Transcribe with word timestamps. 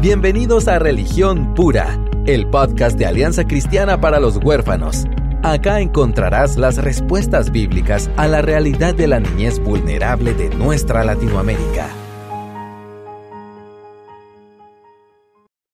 Bienvenidos 0.00 0.68
a 0.68 0.78
Religión 0.78 1.54
Pura, 1.54 1.98
el 2.24 2.48
podcast 2.48 2.96
de 2.96 3.06
Alianza 3.06 3.48
Cristiana 3.48 4.00
para 4.00 4.20
los 4.20 4.36
Huérfanos. 4.36 5.06
Acá 5.42 5.80
encontrarás 5.80 6.56
las 6.56 6.76
respuestas 6.76 7.50
bíblicas 7.50 8.08
a 8.16 8.28
la 8.28 8.40
realidad 8.40 8.94
de 8.94 9.08
la 9.08 9.18
niñez 9.18 9.58
vulnerable 9.58 10.34
de 10.34 10.50
nuestra 10.50 11.02
Latinoamérica. 11.02 11.88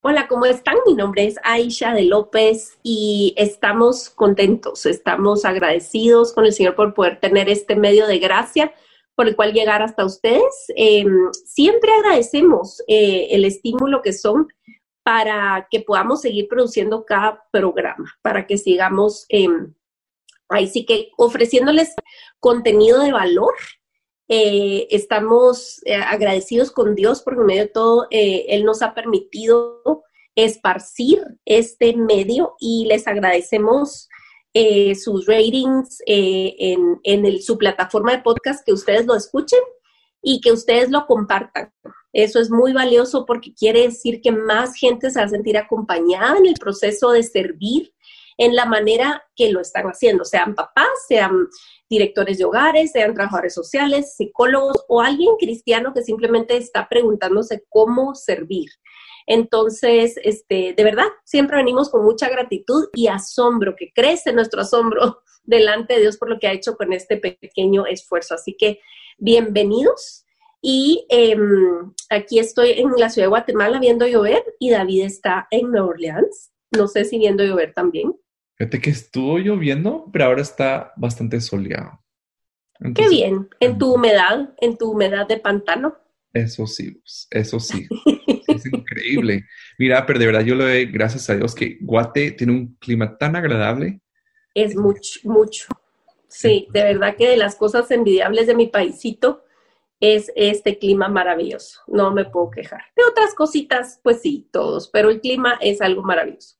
Hola, 0.00 0.26
¿cómo 0.26 0.46
están? 0.46 0.76
Mi 0.86 0.94
nombre 0.94 1.26
es 1.26 1.38
Aisha 1.44 1.92
de 1.92 2.04
López 2.04 2.78
y 2.82 3.34
estamos 3.36 4.08
contentos, 4.08 4.86
estamos 4.86 5.44
agradecidos 5.44 6.32
con 6.32 6.46
el 6.46 6.54
Señor 6.54 6.76
por 6.76 6.94
poder 6.94 7.20
tener 7.20 7.50
este 7.50 7.76
medio 7.76 8.06
de 8.06 8.20
gracia 8.20 8.72
por 9.14 9.28
el 9.28 9.36
cual 9.36 9.52
llegar 9.52 9.82
hasta 9.82 10.04
ustedes. 10.04 10.42
Em, 10.76 11.30
siempre 11.44 11.90
agradecemos 11.92 12.82
eh, 12.86 13.28
el 13.30 13.44
estímulo 13.44 14.02
que 14.02 14.12
son 14.12 14.48
para 15.02 15.68
que 15.70 15.80
podamos 15.80 16.22
seguir 16.22 16.48
produciendo 16.48 17.04
cada 17.04 17.44
programa, 17.52 18.12
para 18.22 18.46
que 18.46 18.56
sigamos 18.58 19.26
em, 19.28 19.74
ahí 20.48 20.66
sí 20.66 20.84
que 20.86 21.10
ofreciéndoles 21.16 21.94
contenido 22.40 23.00
de 23.00 23.12
valor. 23.12 23.54
Eh, 24.28 24.88
estamos 24.90 25.82
eh, 25.84 25.96
agradecidos 25.96 26.70
con 26.70 26.94
Dios 26.94 27.20
porque 27.22 27.40
en 27.40 27.46
medio 27.46 27.62
de 27.62 27.68
todo 27.68 28.06
Él 28.10 28.64
nos 28.64 28.80
ha 28.80 28.94
permitido 28.94 29.82
esparcir 30.34 31.22
este 31.44 31.94
medio 31.94 32.54
y 32.58 32.86
les 32.86 33.06
agradecemos 33.06 34.08
eh, 34.54 34.94
sus 34.94 35.26
ratings 35.26 36.00
eh, 36.06 36.54
en, 36.58 37.00
en 37.02 37.42
su 37.42 37.58
plataforma 37.58 38.12
de 38.12 38.22
podcast, 38.22 38.64
que 38.64 38.72
ustedes 38.72 39.04
lo 39.04 39.16
escuchen 39.16 39.60
y 40.22 40.40
que 40.40 40.52
ustedes 40.52 40.90
lo 40.90 41.06
compartan. 41.06 41.72
Eso 42.12 42.40
es 42.40 42.50
muy 42.50 42.72
valioso 42.72 43.26
porque 43.26 43.52
quiere 43.52 43.82
decir 43.82 44.20
que 44.22 44.30
más 44.30 44.76
gente 44.76 45.10
se 45.10 45.18
va 45.18 45.26
a 45.26 45.28
sentir 45.28 45.58
acompañada 45.58 46.38
en 46.38 46.46
el 46.46 46.54
proceso 46.54 47.10
de 47.10 47.24
servir 47.24 47.92
en 48.38 48.54
la 48.54 48.64
manera 48.64 49.22
que 49.36 49.50
lo 49.50 49.60
están 49.60 49.86
haciendo, 49.86 50.24
sean 50.24 50.54
papás, 50.54 50.88
sean 51.06 51.48
directores 51.88 52.38
de 52.38 52.44
hogares, 52.44 52.92
sean 52.92 53.14
trabajadores 53.14 53.54
sociales, 53.54 54.14
psicólogos 54.16 54.84
o 54.88 55.00
alguien 55.00 55.36
cristiano 55.38 55.92
que 55.92 56.02
simplemente 56.02 56.56
está 56.56 56.88
preguntándose 56.88 57.64
cómo 57.68 58.14
servir. 58.14 58.70
Entonces, 59.26 60.16
este, 60.22 60.74
de 60.76 60.84
verdad, 60.84 61.06
siempre 61.24 61.56
venimos 61.56 61.90
con 61.90 62.04
mucha 62.04 62.28
gratitud 62.28 62.88
y 62.94 63.08
asombro, 63.08 63.74
que 63.76 63.92
crece 63.92 64.32
nuestro 64.32 64.60
asombro 64.60 65.22
delante 65.44 65.94
de 65.94 66.00
Dios 66.00 66.16
por 66.16 66.28
lo 66.28 66.38
que 66.38 66.46
ha 66.46 66.52
hecho 66.52 66.76
con 66.76 66.92
este 66.92 67.16
pequeño 67.16 67.86
esfuerzo. 67.86 68.34
Así 68.34 68.56
que, 68.58 68.80
bienvenidos. 69.18 70.24
Y 70.60 71.06
em, 71.10 71.92
aquí 72.08 72.38
estoy 72.38 72.70
en 72.70 72.92
la 72.96 73.10
ciudad 73.10 73.26
de 73.26 73.30
Guatemala 73.30 73.78
viendo 73.78 74.06
llover 74.06 74.42
y 74.58 74.70
David 74.70 75.04
está 75.04 75.46
en 75.50 75.70
Nueva 75.70 75.88
Orleans. 75.88 76.52
No 76.70 76.88
sé 76.88 77.04
si 77.04 77.18
viendo 77.18 77.44
llover 77.44 77.74
también. 77.74 78.14
Fíjate 78.56 78.80
que 78.80 78.90
estuvo 78.90 79.38
lloviendo, 79.38 80.08
pero 80.12 80.26
ahora 80.26 80.42
está 80.42 80.92
bastante 80.96 81.40
soleado. 81.40 82.00
Qué 82.94 83.08
bien, 83.08 83.48
en 83.60 83.78
tu 83.78 83.94
humedad, 83.94 84.54
en 84.60 84.76
tu 84.76 84.90
humedad 84.90 85.26
de 85.26 85.38
pantano. 85.38 85.96
Eso 86.32 86.66
sí, 86.66 87.00
eso 87.30 87.60
sí. 87.60 87.86
es 88.54 88.66
increíble. 88.66 89.44
Mira, 89.78 90.04
pero 90.06 90.18
de 90.18 90.26
verdad 90.26 90.42
yo 90.42 90.54
le 90.54 90.64
doy 90.64 90.86
gracias 90.86 91.28
a 91.30 91.36
Dios 91.36 91.54
que 91.54 91.78
Guate 91.80 92.32
tiene 92.32 92.52
un 92.52 92.76
clima 92.76 93.16
tan 93.16 93.36
agradable. 93.36 94.00
Es 94.54 94.76
mucho, 94.76 95.20
mucho. 95.24 95.66
Sí, 96.28 96.66
de 96.72 96.82
verdad 96.82 97.16
que 97.16 97.28
de 97.28 97.36
las 97.36 97.54
cosas 97.56 97.90
envidiables 97.90 98.46
de 98.46 98.54
mi 98.54 98.66
paisito 98.66 99.44
es 100.00 100.32
este 100.34 100.78
clima 100.78 101.08
maravilloso. 101.08 101.80
No 101.86 102.12
me 102.12 102.24
puedo 102.24 102.50
quejar. 102.50 102.82
De 102.96 103.04
otras 103.04 103.34
cositas, 103.34 104.00
pues 104.02 104.20
sí, 104.20 104.48
todos, 104.50 104.88
pero 104.88 105.10
el 105.10 105.20
clima 105.20 105.58
es 105.60 105.80
algo 105.80 106.02
maravilloso. 106.02 106.56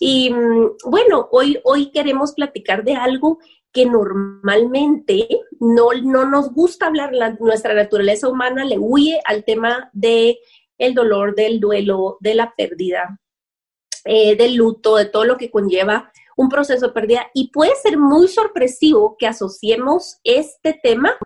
Y 0.00 0.30
mm, 0.30 0.90
bueno, 0.90 1.28
hoy, 1.30 1.58
hoy 1.64 1.90
queremos 1.90 2.32
platicar 2.32 2.84
de 2.84 2.94
algo 2.94 3.38
que 3.72 3.86
normalmente 3.86 5.28
no, 5.60 5.92
no 6.02 6.24
nos 6.24 6.52
gusta 6.52 6.86
hablar, 6.86 7.12
nuestra 7.40 7.74
naturaleza 7.74 8.28
humana 8.28 8.64
le 8.64 8.78
huye 8.78 9.20
al 9.24 9.44
tema 9.44 9.90
de 9.92 10.38
el 10.78 10.94
dolor, 10.94 11.34
del 11.34 11.60
duelo, 11.60 12.16
de 12.20 12.34
la 12.34 12.54
pérdida, 12.56 13.20
eh, 14.04 14.36
del 14.36 14.54
luto, 14.54 14.96
de 14.96 15.06
todo 15.06 15.24
lo 15.24 15.36
que 15.36 15.50
conlleva 15.50 16.10
un 16.36 16.48
proceso 16.48 16.86
de 16.86 16.92
pérdida. 16.92 17.26
Y 17.34 17.50
puede 17.50 17.74
ser 17.76 17.98
muy 17.98 18.28
sorpresivo 18.28 19.16
que 19.18 19.26
asociemos 19.26 20.18
este 20.24 20.78
tema 20.82 21.16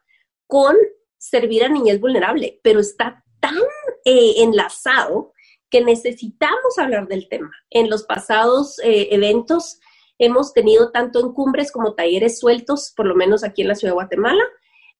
con 0.46 0.74
servir 1.18 1.64
a 1.64 1.68
niñez 1.68 2.00
vulnerable, 2.00 2.60
pero 2.62 2.80
está 2.80 3.22
tan 3.40 3.56
eh, 4.04 4.34
enlazado 4.38 5.32
que 5.70 5.82
necesitamos 5.82 6.78
hablar 6.78 7.08
del 7.08 7.28
tema. 7.28 7.50
En 7.70 7.88
los 7.88 8.04
pasados 8.04 8.78
eh, 8.80 9.08
eventos 9.10 9.78
hemos 10.18 10.52
tenido 10.52 10.90
tanto 10.90 11.20
en 11.20 11.32
cumbres 11.32 11.72
como 11.72 11.94
talleres 11.94 12.38
sueltos, 12.38 12.92
por 12.96 13.06
lo 13.06 13.14
menos 13.14 13.44
aquí 13.44 13.62
en 13.62 13.68
la 13.68 13.74
ciudad 13.74 13.92
de 13.92 13.96
Guatemala, 13.96 14.42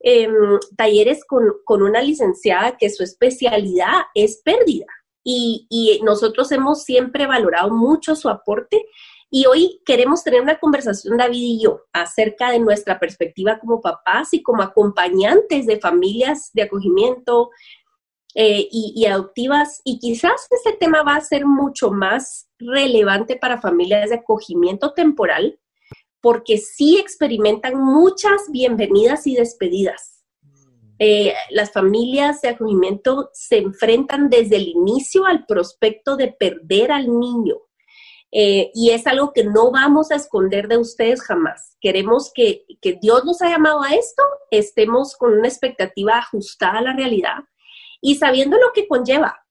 em, 0.03 0.59
talleres 0.77 1.25
con, 1.25 1.83
una 1.83 2.03
licenciada 2.03 2.77
que 2.77 2.91
su 2.91 3.03
especialidad 3.03 4.03
es 4.15 4.43
pérdida. 4.45 4.87
Y, 5.25 5.67
y, 5.71 6.01
nosotros 6.03 6.51
hemos 6.53 6.83
siempre 6.83 7.27
valorado 7.27 7.71
mucho 7.71 8.17
su 8.17 8.29
aporte 8.29 8.85
y 9.31 9.47
hoy 9.47 9.81
queremos 9.87 10.25
tener 10.25 10.43
una 10.43 10.59
conversación, 10.59 11.17
David 11.17 11.41
y 11.41 11.63
yo, 11.63 11.83
acerca 11.93 12.51
de 12.51 12.59
nuestra 12.59 12.99
perspectiva 12.99 13.59
como 13.59 13.81
papás 13.81 14.35
y 14.35 14.43
como 14.43 14.63
acompañantes 14.63 15.65
de 15.67 15.79
familias 15.81 16.51
de 16.53 16.63
acogimiento, 16.63 17.51
eh, 18.35 18.67
y, 18.71 19.05
adoptivas. 19.05 19.83
Y 19.85 19.99
quizás 19.99 20.47
este 20.51 20.73
tema 20.73 21.03
va 21.03 21.17
a 21.17 21.21
ser 21.21 21.45
mucho 21.45 21.91
más 21.91 22.49
relevante 22.59 23.37
para 23.37 23.61
familias 23.61 24.09
de 24.09 24.17
acogimiento 24.17 24.95
temporal, 24.95 25.59
porque 26.23 26.57
sí 26.57 26.99
experimentan 26.99 27.77
muchas 27.77 28.51
bienvenidas 28.51 29.27
y 29.27 29.35
despedidas. 29.35 30.25
Eh, 30.99 31.35
las 31.51 31.73
familias 31.73 32.41
de 32.41 32.51
acogimiento 32.51 33.31
se 33.33 33.59
enfrentan 33.59 34.31
desde 34.31 34.57
el 34.57 34.69
inicio 34.69 35.27
al 35.27 35.45
prospecto 35.45 36.17
de 36.17 36.29
perder 36.29 36.93
al 36.93 37.19
niño. 37.19 37.57
Eh, 38.31 38.71
y 38.73 38.91
es 38.91 39.07
algo 39.07 39.33
que 39.35 39.45
no 39.45 39.71
vamos 39.71 40.11
a 40.11 40.15
esconder 40.15 40.69
de 40.69 40.79
ustedes 40.79 41.21
jamás. 41.21 41.77
Queremos 41.81 42.31
que, 42.33 42.65
que 42.81 42.99
Dios 43.03 43.27
nos 43.27 43.43
ha 43.43 43.51
llamado 43.51 43.83
a 43.83 43.95
esto, 43.95 44.23
estemos 44.51 45.17
con 45.17 45.35
una 45.35 45.49
expectativa 45.49 46.17
ajustada 46.17 46.79
a 46.79 46.83
la 46.83 46.95
realidad 46.95 47.45
y 48.01 48.17
sabiendo 48.17 48.57
lo 48.57 48.73
que 48.75 48.89
conlleva, 48.89 49.45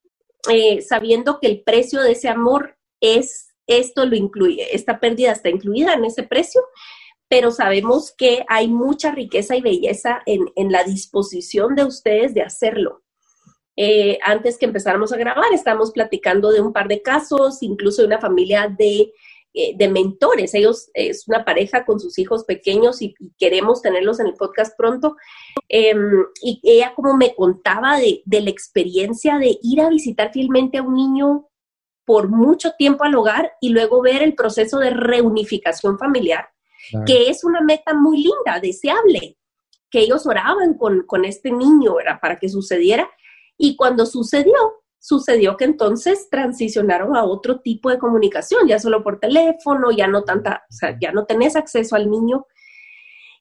eh, 0.50 0.82
sabiendo 0.82 1.38
que 1.38 1.46
el 1.46 1.62
precio 1.62 2.02
de 2.02 2.12
ese 2.12 2.28
amor 2.28 2.76
es, 3.00 3.51
esto 3.78 4.06
lo 4.06 4.16
incluye, 4.16 4.74
esta 4.74 5.00
pérdida 5.00 5.32
está 5.32 5.48
incluida 5.48 5.94
en 5.94 6.04
ese 6.04 6.22
precio, 6.22 6.62
pero 7.28 7.50
sabemos 7.50 8.12
que 8.16 8.44
hay 8.48 8.68
mucha 8.68 9.10
riqueza 9.12 9.56
y 9.56 9.62
belleza 9.62 10.22
en, 10.26 10.70
la 10.70 10.84
disposición 10.84 11.74
de 11.74 11.84
ustedes 11.84 12.34
de 12.34 12.42
hacerlo. 12.42 13.02
Eh, 13.76 14.18
antes 14.22 14.58
que 14.58 14.66
empezáramos 14.66 15.12
a 15.12 15.16
grabar, 15.16 15.52
estamos 15.52 15.92
platicando 15.92 16.50
de 16.50 16.60
un 16.60 16.72
par 16.72 16.88
de 16.88 17.00
casos, 17.00 17.62
incluso 17.62 18.02
de 18.02 18.08
una 18.08 18.20
familia 18.20 18.68
de 18.68 19.12
eh, 19.54 19.74
de 19.76 19.86
mentores. 19.88 20.54
Ellos 20.54 20.88
es 20.94 21.28
una 21.28 21.44
pareja 21.44 21.84
con 21.84 22.00
sus 22.00 22.18
hijos 22.18 22.44
pequeños 22.44 23.02
y, 23.02 23.14
queremos 23.36 23.82
tenerlos 23.82 24.18
en 24.18 24.28
el 24.28 24.34
podcast 24.34 24.74
pronto. 24.78 25.16
Em, 25.68 26.24
y 26.42 26.58
ella 26.62 26.94
como 26.94 27.14
me 27.18 27.34
contaba 27.34 27.98
de, 27.98 28.22
la 28.24 28.48
experiencia 28.48 29.38
de 29.38 29.58
ir 29.62 29.82
a 29.82 29.90
visitar 29.90 30.32
fielmente 30.32 30.78
a 30.78 30.82
un 30.82 30.94
niño 30.94 31.50
por 32.04 32.28
mucho 32.28 32.72
tiempo 32.78 33.04
al 33.04 33.14
hogar 33.14 33.52
y 33.60 33.70
luego 33.70 34.02
ver 34.02 34.22
el 34.22 34.34
proceso 34.34 34.78
de 34.78 34.90
reunificación 34.90 35.98
familiar, 35.98 36.48
que 37.06 37.30
es 37.30 37.44
una 37.44 37.60
meta 37.60 37.94
muy 37.94 38.18
linda, 38.18 38.60
deseable, 38.60 39.38
que 39.90 40.00
ellos 40.00 40.26
oraban 40.26 40.74
con, 40.74 41.04
con 41.06 41.24
este 41.24 41.50
niño, 41.50 42.00
era 42.00 42.18
para 42.20 42.38
que 42.38 42.48
sucediera. 42.48 43.08
Y 43.56 43.76
cuando 43.76 44.06
sucedió, 44.06 44.54
sucedió 44.98 45.56
que 45.56 45.64
entonces 45.64 46.28
transicionaron 46.30 47.16
a 47.16 47.24
otro 47.24 47.60
tipo 47.60 47.90
de 47.90 47.98
comunicación, 47.98 48.66
ya 48.66 48.78
solo 48.78 49.02
por 49.02 49.20
teléfono, 49.20 49.90
ya 49.90 50.06
no 50.06 50.22
tanta, 50.24 50.64
o 50.70 50.72
sea, 50.72 50.96
ya 51.00 51.12
no 51.12 51.24
tenés 51.24 51.56
acceso 51.56 51.96
al 51.96 52.10
niño 52.10 52.46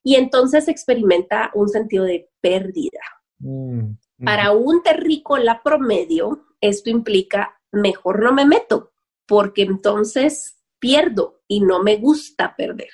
y 0.04 0.16
entonces 0.16 0.68
experimenta 0.68 1.52
un 1.54 1.70
sentido 1.70 2.06
de 2.06 2.30
pérdida. 2.42 3.00
Mm, 3.40 3.94
Para 4.24 4.52
un 4.52 4.82
terrícola 4.84 5.62
promedio, 5.64 6.48
esto 6.60 6.90
implica 6.90 7.61
mejor 7.72 8.22
no 8.22 8.34
me 8.34 8.46
meto, 8.46 8.94
porque 9.26 9.64
entonces 9.64 10.62
pierdo 10.80 11.42
y 11.48 11.62
no 11.62 11.84
me 11.84 11.98
gusta 11.98 12.56
perder. 12.56 12.90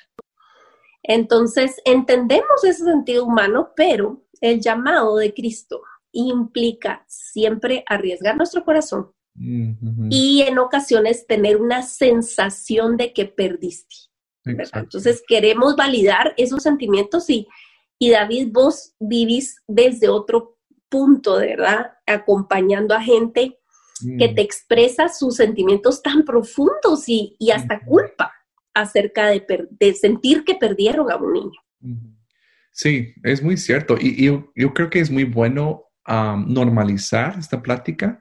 Entonces, 1.02 1.80
entendemos 1.84 2.64
ese 2.64 2.84
sentido 2.84 3.24
humano, 3.24 3.72
pero 3.74 4.24
el 4.40 4.60
llamado 4.60 5.16
de 5.16 5.32
Cristo 5.32 5.82
implica 6.12 7.04
siempre 7.06 7.84
arriesgar 7.88 8.36
nuestro 8.36 8.64
corazón 8.64 9.12
y 10.10 10.42
en 10.42 10.58
ocasiones 10.58 11.26
tener 11.26 11.58
una 11.58 11.82
sensación 11.82 12.96
de 12.96 13.12
que 13.12 13.24
perdiste. 13.24 13.94
Entonces 14.44 15.22
queremos 15.28 15.76
validar 15.76 16.34
esos 16.36 16.62
sentimientos 16.62 17.28
y, 17.30 17.46
y 17.98 18.10
David, 18.10 18.48
vos 18.50 18.94
vivís 18.98 19.62
desde 19.68 20.08
otro 20.08 20.58
punto, 20.88 21.36
de 21.36 21.48
verdad, 21.48 21.92
acompañando 22.06 22.94
a 22.94 23.02
gente 23.02 23.60
que 24.00 24.28
mm. 24.28 24.34
te 24.34 24.42
expresa 24.42 25.08
sus 25.08 25.36
sentimientos 25.36 26.02
tan 26.02 26.24
profundos 26.24 27.04
y, 27.08 27.36
hasta 27.52 27.80
culpa 27.80 28.32
acerca 28.74 29.28
de, 29.28 29.44
de, 29.70 29.94
sentir 29.94 30.44
que 30.44 30.54
perdieron 30.54 31.10
a 31.10 31.16
un 31.16 31.32
niño. 31.32 31.60
Sí, 32.72 33.12
es 33.24 33.42
muy 33.42 33.56
cierto. 33.56 33.96
Y, 34.00 34.24
yo, 34.24 34.74
creo 34.74 34.90
que 34.90 35.00
es 35.00 35.10
muy 35.10 35.24
bueno 35.24 35.84
normalizar 36.06 37.38
esta 37.38 37.60
plática 37.60 38.20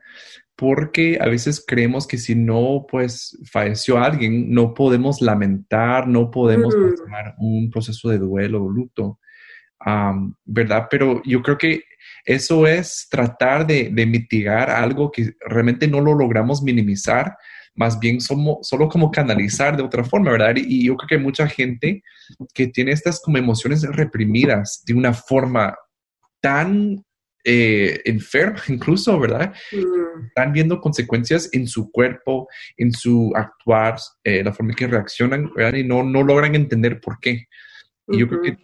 porque 0.57 1.19
a 1.21 1.27
veces 1.27 1.63
creemos 1.65 2.07
que 2.07 2.17
si 2.17 2.33
no, 2.33 2.85
pues 2.89 3.37
falleció 3.49 3.99
alguien, 3.99 4.51
no 4.51 4.73
podemos 4.73 5.21
lamentar, 5.21 6.07
no 6.07 6.31
podemos 6.31 6.75
mm. 6.75 6.89
pasar 6.89 7.35
un 7.37 7.69
proceso 7.69 8.09
de 8.09 8.17
duelo 8.17 8.63
o 8.63 8.69
luto, 8.69 9.19
¿verdad? 10.45 10.87
Pero 10.89 11.21
yo 11.23 11.43
creo 11.43 11.57
que 11.59 11.83
eso 12.27 12.67
es 12.67 13.07
tratar 13.09 13.65
de, 13.65 13.89
mitigar 14.05 14.69
algo 14.69 15.09
que 15.09 15.31
realmente 15.39 15.87
no 15.87 16.01
lo 16.01 16.13
logramos 16.13 16.61
minimizar, 16.61 17.37
más 17.73 17.97
bien 17.99 18.19
somos, 18.19 18.67
solo 18.67 18.89
como 18.89 19.11
canalizar 19.11 19.77
de 19.77 19.83
otra 19.83 20.03
forma, 20.03 20.31
¿verdad? 20.31 20.55
Y, 20.57 20.85
yo 20.85 20.97
creo 20.97 21.07
que 21.07 21.15
hay 21.15 21.21
mucha 21.21 21.47
gente 21.47 22.03
que 22.53 22.67
tiene 22.67 22.91
estas 22.91 23.21
como 23.21 23.37
emociones 23.37 23.83
reprimidas 23.83 24.83
de 24.85 24.93
una 24.93 25.13
forma 25.13 25.73
tan 26.41 27.01
eh, 27.45 28.01
enferma 28.03 28.61
incluso, 28.67 29.17
¿verdad? 29.17 29.53
Mm. 29.71 30.25
Están 30.27 30.51
viendo 30.51 30.81
consecuencias 30.81 31.47
en 31.53 31.65
su 31.65 31.89
cuerpo, 31.89 32.49
en 32.75 32.91
su 32.91 33.31
actuar, 33.37 33.95
eh, 34.25 34.43
la 34.43 34.51
forma 34.51 34.73
en 34.73 34.75
que 34.75 34.87
reaccionan, 34.87 35.49
¿verdad? 35.55 35.79
Y 35.79 35.85
no, 35.85 36.03
no 36.03 36.23
logran 36.23 36.55
entender 36.55 36.99
por 36.99 37.21
qué. 37.21 37.45
Y 38.09 38.19
yo 38.19 38.27
creo 38.27 38.41
que 38.41 38.57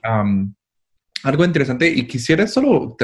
algo 1.24 1.46
interesante, 1.46 1.90
y 1.90 2.06
quisiera 2.06 2.48
solo 2.48 2.96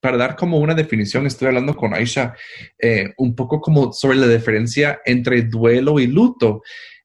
para 0.00 0.16
dar 0.16 0.36
como 0.36 0.58
una 0.58 0.74
definición, 0.74 1.26
estoy 1.26 1.48
hablando 1.48 1.76
con 1.76 1.94
Aisha 1.94 2.34
eh, 2.78 3.12
un 3.18 3.34
poco 3.34 3.60
como 3.60 3.92
sobre 3.92 4.18
la 4.18 4.26
diferencia 4.26 5.00
entre 5.04 5.42
duelo 5.42 6.00
y 6.00 6.06
luto. 6.06 6.62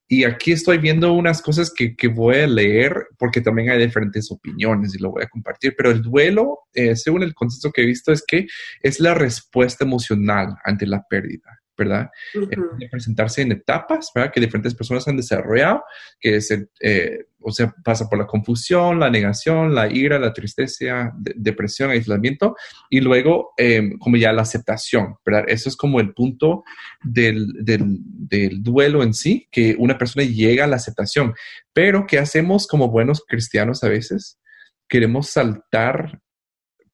Y 0.08 0.24
aquí 0.24 0.52
estoy 0.52 0.78
viendo 0.78 1.14
unas 1.14 1.42
cosas 1.42 1.74
que, 1.76 1.96
que, 1.96 2.08
voy 2.08 2.36
a 2.38 2.48
leer 2.48 3.08
porque 3.18 3.42
también 3.42 3.72
hay 3.72 3.84
diferentes 3.84 4.32
opiniones 4.32 4.94
y 4.94 5.00
lo 5.00 5.12
voy 5.12 5.24
a 5.24 5.28
compartir. 5.28 5.74
Pero 5.76 5.90
el 5.90 6.04
duelo, 6.04 6.60
eh, 6.74 6.96
según 6.96 7.24
el 7.24 7.34
concepto 7.34 7.72
que 7.72 7.82
he 7.82 7.86
visto, 7.88 8.12
es 8.12 8.24
que 8.26 8.46
es 8.82 9.00
la 9.00 9.16
respuesta 9.16 9.84
emocional 9.84 10.56
ante 10.64 10.86
la 10.86 11.04
pérdida. 11.10 11.60
¿Verdad? 11.78 12.10
Uh 12.36 12.46
presentarse 12.90 13.42
en 13.42 13.52
etapas, 13.52 14.12
¿verdad? 14.14 14.32
Que 14.32 14.40
diferentes 14.40 14.76
personas 14.76 15.08
han 15.08 15.18
desarrollado, 15.18 15.84
que 16.20 16.38
es, 16.38 16.52
eh, 16.82 17.26
o 17.40 17.52
sea, 17.52 17.74
pasa 17.84 18.08
por 18.08 18.18
la 18.20 18.28
confusión, 18.28 19.00
la 19.00 19.10
negación, 19.10 19.76
la 19.76 19.92
ira, 19.92 20.20
la 20.20 20.34
tristeza, 20.34 21.12
depresión, 21.18 21.90
aislamiento, 21.90 22.56
y 22.90 23.02
luego 23.02 23.54
em, 23.58 23.98
como 23.98 24.18
ya 24.18 24.32
la 24.34 24.44
aceptación, 24.44 25.16
¿verdad? 25.26 25.46
Eso 25.48 25.70
es 25.70 25.76
como 25.76 26.00
el 26.00 26.14
punto 26.14 26.64
del, 27.04 27.48
del, 27.64 27.98
del 28.00 28.64
duelo 28.64 29.04
en 29.04 29.14
sí, 29.14 29.48
que 29.52 29.76
una 29.78 29.98
persona 29.98 30.26
llega 30.26 30.64
a 30.64 30.68
la 30.68 30.78
aceptación. 30.78 31.34
Pero, 31.74 32.06
¿qué 32.08 32.20
hacemos 32.20 32.68
como 32.68 32.90
buenos 32.90 33.24
cristianos 33.28 33.84
a 33.84 33.90
veces? 33.90 34.40
Queremos 34.88 35.30
saltar 35.30 36.22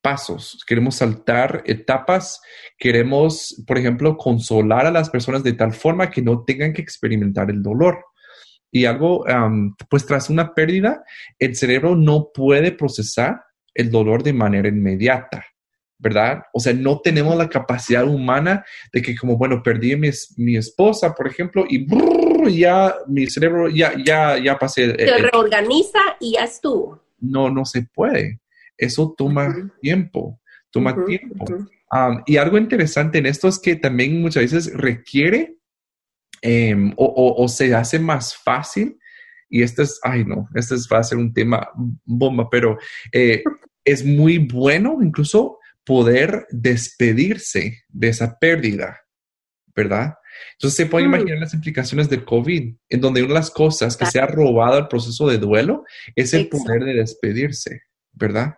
pasos, 0.01 0.63
queremos 0.68 0.95
saltar 0.95 1.63
etapas, 1.65 2.42
queremos, 2.77 3.63
por 3.68 3.77
ejemplo, 3.77 4.18
consolar 4.18 4.86
a 4.86 4.92
las 4.92 5.09
personas 5.09 5.44
de 5.44 5.53
tal 5.53 5.74
forma 5.74 6.09
que 6.09 6.21
no 6.21 6.44
tengan 6.44 6.74
que 6.74 6.81
experimentar 6.81 7.50
el 7.50 7.62
dolor. 7.62 8.03
Y 8.71 8.86
algo, 8.86 9.25
pues 9.89 10.06
tras 10.06 10.30
una 10.30 10.53
pérdida, 10.53 11.03
el 11.39 11.56
cerebro 11.56 11.95
no 11.95 12.30
puede 12.33 12.71
procesar 12.71 13.42
el 13.74 13.92
dolor 13.92 14.24
de 14.24 14.33
manera 14.33 14.69
inmediata, 14.69 15.45
¿verdad? 15.98 16.44
O 16.53 16.59
sea, 16.59 16.74
no 16.74 17.00
tenemos 17.00 17.36
la 17.36 17.50
capacidad 17.50 18.06
humana 18.06 18.65
de 18.94 19.01
que 19.01 19.15
como, 19.15 19.38
bueno, 19.38 19.62
perdí 19.62 19.94
a 19.94 19.98
mi, 19.98 20.56
esposa, 20.56 21.13
por 21.13 21.27
ejemplo, 21.27 21.65
y 21.69 21.86
ya 22.57 22.95
mi 23.07 23.27
cerebro, 23.27 23.69
ya, 23.69 23.94
ya, 24.06 24.38
ya 24.38 24.57
pasé. 24.57 24.95
Se 24.95 25.18
reorganiza 25.18 26.00
y 26.19 26.33
ya 26.33 26.45
estuvo. 26.45 27.01
No, 27.19 27.50
no 27.50 27.65
se 27.65 27.83
puede. 27.83 28.41
Eso 28.81 29.13
toma 29.16 29.72
tiempo, 29.80 30.42
toma 30.72 31.06
tiempo. 31.06 31.45
y 32.25 32.38
algo 32.38 32.57
interesante 32.57 33.19
en 33.19 33.28
esto 33.28 33.48
es 33.48 33.60
que 33.60 33.75
también 33.75 34.19
muchas 34.19 34.42
veces 34.42 34.74
requiere 34.74 35.56
em, 36.42 36.92
o, 36.98 37.48
se 37.48 37.75
hace 37.75 38.00
más 38.00 38.36
fácil, 38.36 38.98
y 39.50 39.62
esto 39.62 39.83
es, 39.83 40.00
ay 40.01 40.25
no, 40.25 40.50
este 40.56 40.74
es, 40.74 40.89
va 40.92 40.98
a 40.98 41.04
ser 41.04 41.19
un 41.19 41.31
tema 41.31 41.69
bomba, 42.04 42.50
pero 42.50 42.80
eh, 43.12 43.44
es 43.86 44.04
muy 44.04 44.39
bueno 44.39 44.98
incluso 45.00 45.60
poder 45.86 46.48
despedirse 46.50 47.84
de 47.88 48.07
esa 48.07 48.39
pérdida, 48.39 49.00
¿verdad? 49.75 50.16
Entonces 50.54 50.75
se 50.75 50.86
pueden 50.88 51.12
mm. 51.12 51.13
imaginar 51.13 51.38
las 51.38 51.54
implicaciones 51.54 52.10
del 52.10 52.25
COVID, 52.25 52.75
en 52.89 53.01
donde 53.01 53.22
una 53.22 53.34
de 53.34 53.39
las 53.42 53.51
cosas 53.51 53.95
que 53.95 54.07
se 54.07 54.19
ha 54.19 54.25
robado 54.25 54.77
al 54.77 54.88
proceso 54.88 55.27
de 55.27 55.38
duelo 55.38 55.84
es 56.16 56.34
el 56.34 56.50
poder 56.50 56.84
de 56.84 56.95
despedirse, 56.95 57.84
¿verdad? 58.13 58.56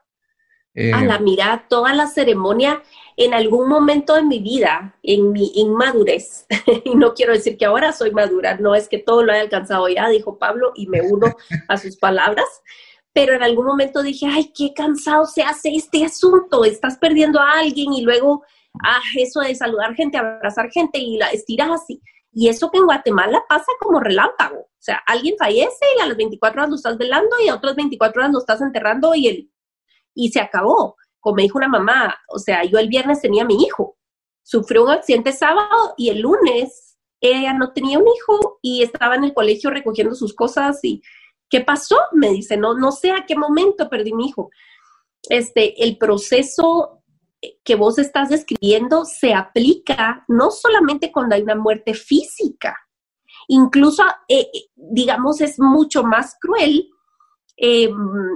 A 0.76 1.04
la 1.04 1.16
eh, 1.16 1.20
mira, 1.22 1.66
toda 1.70 1.94
la 1.94 2.08
ceremonia 2.08 2.82
en 3.16 3.34
algún 3.34 3.70
momento 3.70 4.16
de 4.16 4.24
mi 4.24 4.40
vida, 4.40 4.98
en 5.04 5.32
mi 5.32 5.52
inmadurez, 5.56 6.48
y 6.86 6.96
no 6.96 7.14
quiero 7.14 7.34
decir 7.34 7.58
que 7.58 7.66
ahora 7.66 7.92
soy 7.92 8.12
madura, 8.12 8.58
no 8.58 8.74
es 8.74 8.90
que 8.90 8.98
todo 8.98 9.24
lo 9.24 9.32
haya 9.32 9.42
alcanzado 9.42 9.88
ya, 9.88 10.10
dijo 10.10 10.40
Pablo, 10.40 10.72
y 10.76 10.88
me 10.88 11.02
uno 11.02 11.28
a 11.68 11.78
sus 11.78 11.98
palabras, 11.98 12.46
pero 13.14 13.36
en 13.36 13.44
algún 13.44 13.68
momento 13.68 14.02
dije, 14.02 14.26
ay, 14.28 14.52
qué 14.56 14.74
cansado 14.74 15.26
se 15.26 15.44
hace 15.44 15.76
este 15.76 16.04
asunto, 16.04 16.66
estás 16.66 16.98
perdiendo 16.98 17.40
a 17.40 17.60
alguien 17.60 17.94
y 17.94 18.02
luego, 18.02 18.44
ah, 18.84 19.02
eso 19.18 19.42
de 19.42 19.54
saludar 19.54 19.94
gente, 19.94 20.18
abrazar 20.18 20.72
gente 20.72 20.98
y 20.98 21.18
la 21.18 21.28
estiras 21.28 21.70
así. 21.70 22.02
Y 22.36 22.50
eso 22.50 22.72
que 22.72 22.80
en 22.80 22.86
Guatemala 22.86 23.44
pasa 23.48 23.72
como 23.80 24.00
relámpago. 24.00 24.62
O 24.62 24.86
sea, 24.86 25.04
alguien 25.06 25.36
fallece 25.38 25.86
y 25.96 26.02
a 26.02 26.08
las 26.08 26.18
24 26.18 26.60
horas 26.60 26.70
lo 26.72 26.76
estás 26.76 26.98
velando 26.98 27.36
y 27.46 27.50
a 27.50 27.56
otras 27.56 27.76
24 27.76 28.22
horas 28.22 28.34
lo 28.34 28.40
estás 28.40 28.60
enterrando 28.62 29.14
y 29.14 29.28
el 29.28 29.53
y 30.14 30.30
se 30.30 30.40
acabó. 30.40 30.96
Como 31.20 31.38
dijo 31.38 31.58
una 31.58 31.70
mamá, 31.70 32.16
o 32.30 32.40
sea, 32.40 32.64
yo 32.66 32.80
el 32.80 32.90
viernes 32.90 33.22
tenía 33.22 33.46
mi 33.46 33.56
hijo, 33.64 33.98
sufrió 34.44 34.84
un 34.84 34.92
accidente 34.92 35.32
sábado 35.32 35.94
y 35.98 36.10
el 36.10 36.20
lunes 36.20 36.94
ella 37.24 37.54
no 37.54 37.72
tenía 37.72 37.98
un 38.00 38.06
hijo 38.08 38.60
y 38.62 38.84
estaba 38.84 39.16
en 39.16 39.24
el 39.24 39.34
colegio 39.34 39.70
recogiendo 39.70 40.14
sus 40.14 40.36
cosas 40.36 40.84
y 40.84 41.02
¿qué 41.50 41.62
pasó? 41.62 41.96
Me 42.12 42.30
dice, 42.30 42.58
no, 42.58 42.74
no 42.74 42.92
sé 42.92 43.12
a 43.12 43.26
qué 43.26 43.38
momento 43.38 43.90
perdí 43.90 44.14
mi 44.14 44.28
hijo. 44.28 44.50
Este, 45.30 45.82
el 45.86 45.98
proceso 45.98 47.02
que 47.64 47.76
vos 47.76 47.98
estás 47.98 48.30
describiendo 48.30 49.06
se 49.06 49.34
aplica 49.34 50.26
no 50.28 50.52
solamente 50.52 51.14
cuando 51.14 51.36
hay 51.36 51.44
una 51.44 51.56
muerte 51.56 51.94
física, 51.94 52.78
incluso, 53.48 54.04
eh, 54.28 54.50
eh, 54.54 54.70
digamos, 54.76 55.40
es 55.40 55.60
mucho 55.60 56.04
más 56.04 56.36
cruel 56.42 56.90
Em, 57.56 57.94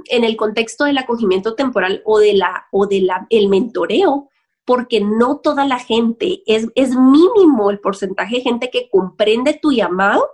en 0.09 0.23
el 0.23 0.37
contexto 0.37 0.83
del 0.83 0.99
acogimiento 0.99 1.55
temporal 1.55 2.03
o 2.05 2.19
de 2.19 2.35
la 2.35 2.67
o 2.71 2.85
de 2.85 3.01
la 3.01 3.25
el 3.31 3.49
mentoreo, 3.49 4.29
porque 4.63 5.01
no 5.01 5.39
toda 5.39 5.65
la 5.65 5.79
gente 5.79 6.43
es, 6.45 6.67
es 6.75 6.95
mínimo 6.95 7.71
el 7.71 7.79
porcentaje 7.79 8.35
de 8.35 8.41
gente 8.41 8.69
que 8.69 8.89
comprende 8.91 9.57
tu 9.59 9.71
llamado 9.71 10.29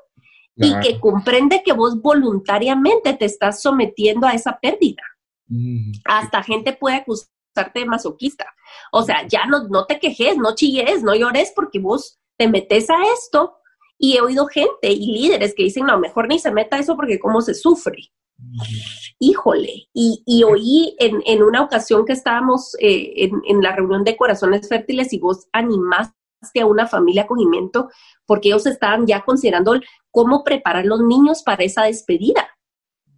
y 0.58 0.78
que 0.82 1.00
comprende 1.00 1.64
que 1.64 1.72
vos 1.72 2.02
voluntariamente 2.02 3.14
te 3.14 3.26
estás 3.26 3.62
sometiendo 3.62 4.28
a 4.28 4.34
esa 4.34 4.60
pérdida. 4.60 5.02
Mm, 5.48 5.94
Hasta 6.06 6.44
gente 6.44 6.74
puede 6.74 6.98
acusarte 6.98 7.80
de 7.80 7.86
masoquista. 7.86 8.46
O 8.92 9.02
sea, 9.04 9.26
ya 9.28 9.46
no, 9.46 9.68
no 9.70 9.86
te 9.86 9.98
quejes, 9.98 10.38
no 10.38 10.56
chilles, 10.56 11.04
no 11.04 11.16
llores 11.16 11.54
porque 11.56 11.80
vos 11.80 12.20
te 12.38 12.48
metes 12.48 12.90
a 12.90 12.98
esto 13.14 13.56
y 13.98 14.18
he 14.18 14.22
oído 14.22 14.48
gente 14.48 14.92
y 14.92 15.14
líderes 15.14 15.54
que 15.56 15.64
dicen, 15.64 15.86
no, 15.86 16.00
mejor 16.00 16.28
ni 16.28 16.40
se 16.40 16.52
meta 16.52 16.78
eso 16.78 16.96
porque 16.96 17.20
cómo 17.20 17.42
se 17.42 17.54
sufre. 17.54 18.12
Híjole, 19.20 19.88
y, 19.94 20.44
oí 20.44 20.96
en, 21.00 21.44
una 21.44 21.62
ocasión 21.62 22.06
que 22.06 22.14
estábamos 22.14 22.76
eh, 22.80 23.30
en, 23.48 23.62
la 23.62 23.76
reunión 23.76 24.04
de 24.04 24.18
Corazones 24.18 24.68
Fértiles 24.68 25.14
y 25.14 25.20
vos 25.20 25.48
animaste 25.54 26.14
a 26.62 26.66
una 26.66 26.88
familia 26.88 27.24
acogimiento 27.24 27.90
porque 28.26 28.50
ellos 28.50 28.66
estaban 28.66 29.08
ya 29.08 29.22
considerando 29.22 29.80
cómo 30.12 30.44
preparar 30.44 30.86
los 30.86 31.02
niños 31.02 31.42
para 31.44 31.64
esa 31.64 31.84
despedida, 31.84 32.50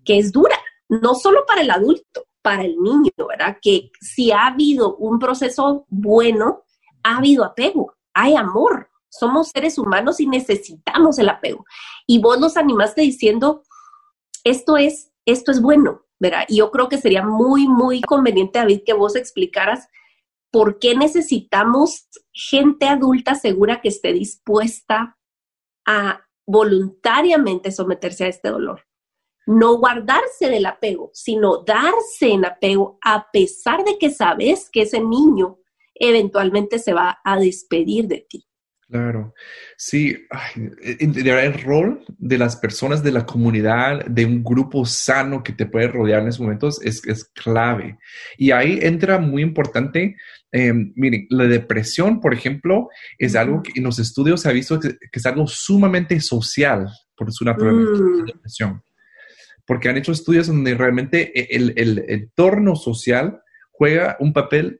que 0.04 0.20
es 0.20 0.32
dura, 0.32 0.58
no 0.90 1.16
solo 1.16 1.46
para 1.48 1.62
el 1.62 1.72
adulto, 1.72 2.26
para 2.42 2.64
el 2.64 2.78
niño, 2.78 3.12
¿verdad? 3.28 3.58
Que 3.62 3.90
si 4.00 4.32
ha 4.32 4.48
habido 4.48 4.96
un 4.98 5.18
proceso 5.18 5.86
bueno, 5.90 6.64
ha 7.02 7.18
habido 7.18 7.44
apego, 7.44 7.96
hay 8.14 8.36
amor, 8.36 8.90
somos 9.20 9.50
seres 9.50 9.78
humanos 9.78 10.20
y 10.20 10.28
necesitamos 10.28 11.20
el 11.20 11.30
apego. 11.30 11.66
Y 12.06 12.20
vos 12.20 12.40
los 12.40 12.58
animaste 12.58 13.02
diciendo, 13.02 13.64
esto 14.44 14.78
es 14.78 15.12
esto 15.26 15.52
es 15.52 15.62
bueno, 15.62 16.06
¿verdad? 16.20 16.46
Y 16.48 16.58
yo 16.58 16.72
creo 16.72 16.88
que 16.88 17.00
sería 17.00 17.24
muy, 17.24 17.68
muy 17.68 18.02
conveniente, 18.02 18.60
David, 18.60 18.82
que 18.86 18.94
vos 18.94 19.16
explicaras 19.16 19.88
por 20.52 20.80
qué 20.80 20.96
necesitamos 20.96 22.08
gente 22.32 22.86
adulta 22.86 23.36
segura 23.36 23.82
que 23.82 23.90
esté 23.90 24.14
dispuesta 24.14 25.18
a 25.86 26.22
voluntariamente 26.48 27.72
someterse 27.72 28.26
a 28.26 28.30
este 28.30 28.50
dolor. 28.50 28.86
No 29.48 29.78
guardarse 29.78 30.50
del 30.50 30.66
apego, 30.66 31.12
sino 31.14 31.64
darse 31.64 32.30
en 32.30 32.46
apego 32.46 32.98
a 33.04 33.30
pesar 33.32 33.84
de 33.84 33.98
que 33.98 34.10
sabes 34.10 34.70
que 34.72 34.84
ese 34.84 35.02
niño 35.02 35.60
eventualmente 35.94 36.80
se 36.80 36.94
va 36.94 37.20
a 37.24 37.38
despedir 37.38 38.08
de 38.08 38.26
ti. 38.28 38.48
Claro, 38.88 39.34
sí, 39.78 40.16
el 40.56 41.54
rol 41.64 42.06
de 42.20 42.38
las 42.38 42.56
personas 42.56 43.02
de 43.02 43.12
la 43.12 43.26
comunidad, 43.26 44.06
de 44.06 44.26
un 44.26 44.44
grupo 44.44 44.86
sano 44.86 45.42
que 45.42 45.54
te 45.54 45.66
puede 45.66 45.88
rodear 45.88 46.22
en 46.22 46.28
esos 46.28 46.42
momentos 46.42 46.80
es, 46.84 47.02
clave. 47.34 47.98
Y 48.38 48.52
ahí 48.52 48.78
entra 48.84 49.18
muy 49.18 49.42
importante, 49.42 50.16
eh, 50.52 50.72
miren, 50.96 51.26
la 51.32 51.46
depresión, 51.46 52.22
por 52.22 52.36
ejemplo, 52.36 52.90
es 53.18 53.36
algo 53.36 53.64
que 53.64 53.72
en 53.76 53.86
los 53.86 53.98
estudios 53.98 54.42
se 54.42 54.50
ha 54.50 54.54
visto 54.54 54.80
que, 54.80 54.96
es 55.12 55.26
algo 55.26 55.48
sumamente 55.48 56.20
social 56.20 56.88
por 57.18 57.34
su 57.34 57.44
naturaleza, 57.44 58.04
mm. 58.04 58.26
depresión. 58.26 58.84
Porque 59.66 59.90
han 59.90 59.98
hecho 59.98 60.12
estudios 60.12 60.46
donde 60.46 60.76
realmente 60.76 61.32
e, 61.34 61.56
el, 61.56 61.74
el 61.76 62.06
entorno 62.08 62.76
social 62.76 63.42
juega 63.72 64.16
un 64.20 64.32
papel 64.32 64.80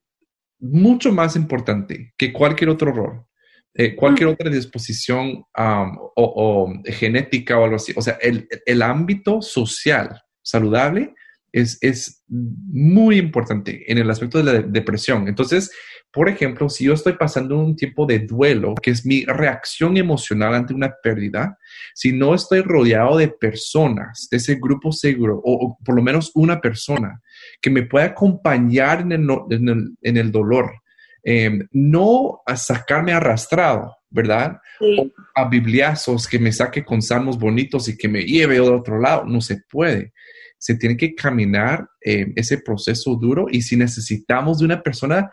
mucho 0.60 1.12
más 1.12 1.36
importante 1.36 2.14
que 2.16 2.32
cualquier 2.32 2.70
otro 2.70 2.92
rol. 2.92 3.26
Eh, 3.78 3.94
cualquier 3.94 4.30
otra 4.30 4.50
disposición 4.50 5.44
o, 5.54 6.74
genética 6.86 7.60
o 7.60 7.66
algo 7.66 7.76
así. 7.76 7.92
O 7.98 8.02
sea, 8.02 8.18
el, 8.22 8.82
ámbito 8.82 9.42
social 9.42 10.22
saludable 10.42 11.14
es, 11.52 11.78
es, 11.82 12.24
muy 12.28 13.18
importante 13.18 13.90
en 13.92 13.98
el 13.98 14.10
aspecto 14.10 14.38
de 14.38 14.44
la 14.46 14.62
depresión. 14.62 15.28
Entonces, 15.28 15.72
por 16.12 16.30
ejemplo, 16.30 16.70
si 16.70 16.86
yo 16.86 16.94
estoy 16.94 17.14
pasando 17.14 17.58
un 17.58 17.76
tiempo 17.76 18.06
de 18.06 18.20
duelo, 18.20 18.76
que 18.82 18.92
es 18.92 19.06
mi 19.06 19.26
reacción 19.26 19.98
emocional 19.98 20.54
ante 20.54 20.74
una 20.74 20.94
pérdida, 21.04 21.58
si 21.94 22.14
no 22.14 22.34
estoy 22.34 22.62
rodeado 22.62 23.18
de 23.18 23.28
personas, 23.28 24.30
de 24.32 24.38
ese 24.38 24.56
grupo 24.56 24.94
seguro, 24.94 25.42
o, 25.44 25.78
por 25.84 25.96
lo 25.96 26.02
menos 26.02 26.32
una 26.34 26.62
persona 26.62 27.22
que 27.62 27.70
me 27.70 27.84
pueda 27.84 28.06
acompañar 28.06 29.02
en 29.02 29.12
el, 29.12 29.98
en 30.02 30.18
el 30.18 30.32
dolor, 30.32 30.72
Em, 31.28 31.68
no 31.72 32.44
a 32.46 32.56
sacarme 32.56 33.12
arrastrado, 33.12 33.98
¿verdad? 34.12 34.60
a 35.34 35.50
bibliazos 35.50 36.28
que 36.28 36.38
me 36.38 36.52
saque 36.52 36.86
con 36.86 37.02
salmos 37.02 37.40
bonitos 37.40 37.90
y 37.90 37.98
que 37.98 38.08
me 38.08 38.22
lleve 38.22 38.58
a 38.58 38.64
otro 38.64 39.00
lado. 39.00 39.26
No 39.26 39.42
se 39.42 39.58
puede. 39.68 40.14
Se 40.60 40.76
tiene 40.76 40.96
que 40.96 41.16
caminar 41.16 41.90
em, 42.02 42.32
ese 42.36 42.60
proceso 42.60 43.16
duro 43.16 43.48
y 43.50 43.64
si 43.64 43.76
necesitamos 43.76 44.60
de 44.60 44.66
una 44.66 44.84
persona 44.84 45.32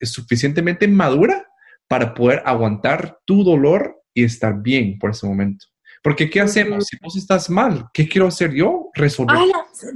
suficientemente 0.00 0.86
madura 0.86 1.44
para 1.88 2.14
poder 2.14 2.40
aguantar 2.46 3.18
tu 3.24 3.42
dolor 3.42 4.00
y 4.14 4.22
estar 4.22 4.62
bien 4.62 4.96
por 5.00 5.10
ese 5.10 5.26
momento. 5.26 5.66
Porque 6.04 6.30
¿qué 6.30 6.40
hacemos? 6.40 6.86
Si 6.86 6.96
vos 7.02 7.16
estás 7.16 7.50
mal, 7.50 7.86
¿qué 7.92 8.08
quiero 8.08 8.28
hacer 8.28 8.52
yo? 8.52 8.90
Resolver. 8.94 9.36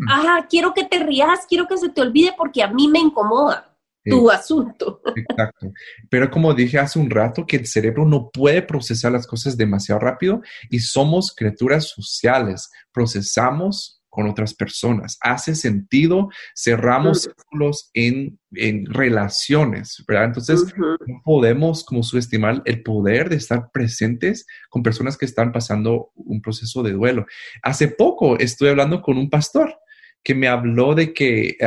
Ajá, 0.09 0.47
quiero 0.51 0.75
que 0.75 0.85
te 0.85 0.99
rías, 0.99 1.47
quiero 1.49 1.69
que 1.69 1.77
se 1.77 1.89
te 1.89 2.01
olvide 2.01 2.35
porque 2.37 2.65
a 2.65 2.69
mí 2.69 2.89
me 2.89 2.99
incomoda 2.99 3.76
tu 4.09 4.31
asunto. 4.31 5.01
Exacto. 5.15 5.73
Pero 6.09 6.31
como 6.31 6.55
dije 6.55 6.79
hace 6.79 6.99
un 6.99 7.11
rato, 7.11 7.47
que 7.47 7.57
el 7.57 7.67
cerebro 7.67 8.05
no 8.05 8.31
puede 8.31 8.63
procesar 8.63 9.13
las 9.13 9.27
cosas 9.27 9.57
demasiado 9.57 10.01
rápido 10.01 10.41
y 10.71 10.79
somos 10.81 11.35
criaturas 11.35 11.89
sociales. 11.89 12.71
Procesamos 12.93 13.97
con 14.17 14.27
otras 14.29 14.55
personas. 14.55 15.19
Hace 15.21 15.55
sentido, 15.55 16.31
cerramos 16.57 17.25
círculos 17.25 17.91
en, 17.93 18.39
relaciones, 18.87 20.03
¿verdad? 20.09 20.25
Entonces, 20.25 20.65
no 20.79 21.21
podemos 21.23 21.85
como 21.85 22.03
subestimar 22.03 22.63
el 22.65 22.83
poder 22.83 23.29
de 23.29 23.37
estar 23.37 23.71
presentes 23.71 24.47
con 24.71 24.83
personas 24.83 25.19
que 25.19 25.27
están 25.27 25.53
pasando 25.53 26.13
un 26.15 26.41
proceso 26.41 26.83
de 26.83 26.93
duelo. 26.93 27.27
Hace 27.63 27.89
poco 27.89 28.39
estuve 28.39 28.71
hablando 28.71 29.03
con 29.03 29.19
un 29.19 29.29
pastor 29.29 29.79
que 30.25 30.35
me 30.35 30.49
habló 30.49 30.95
de 30.95 31.13
que 31.13 31.59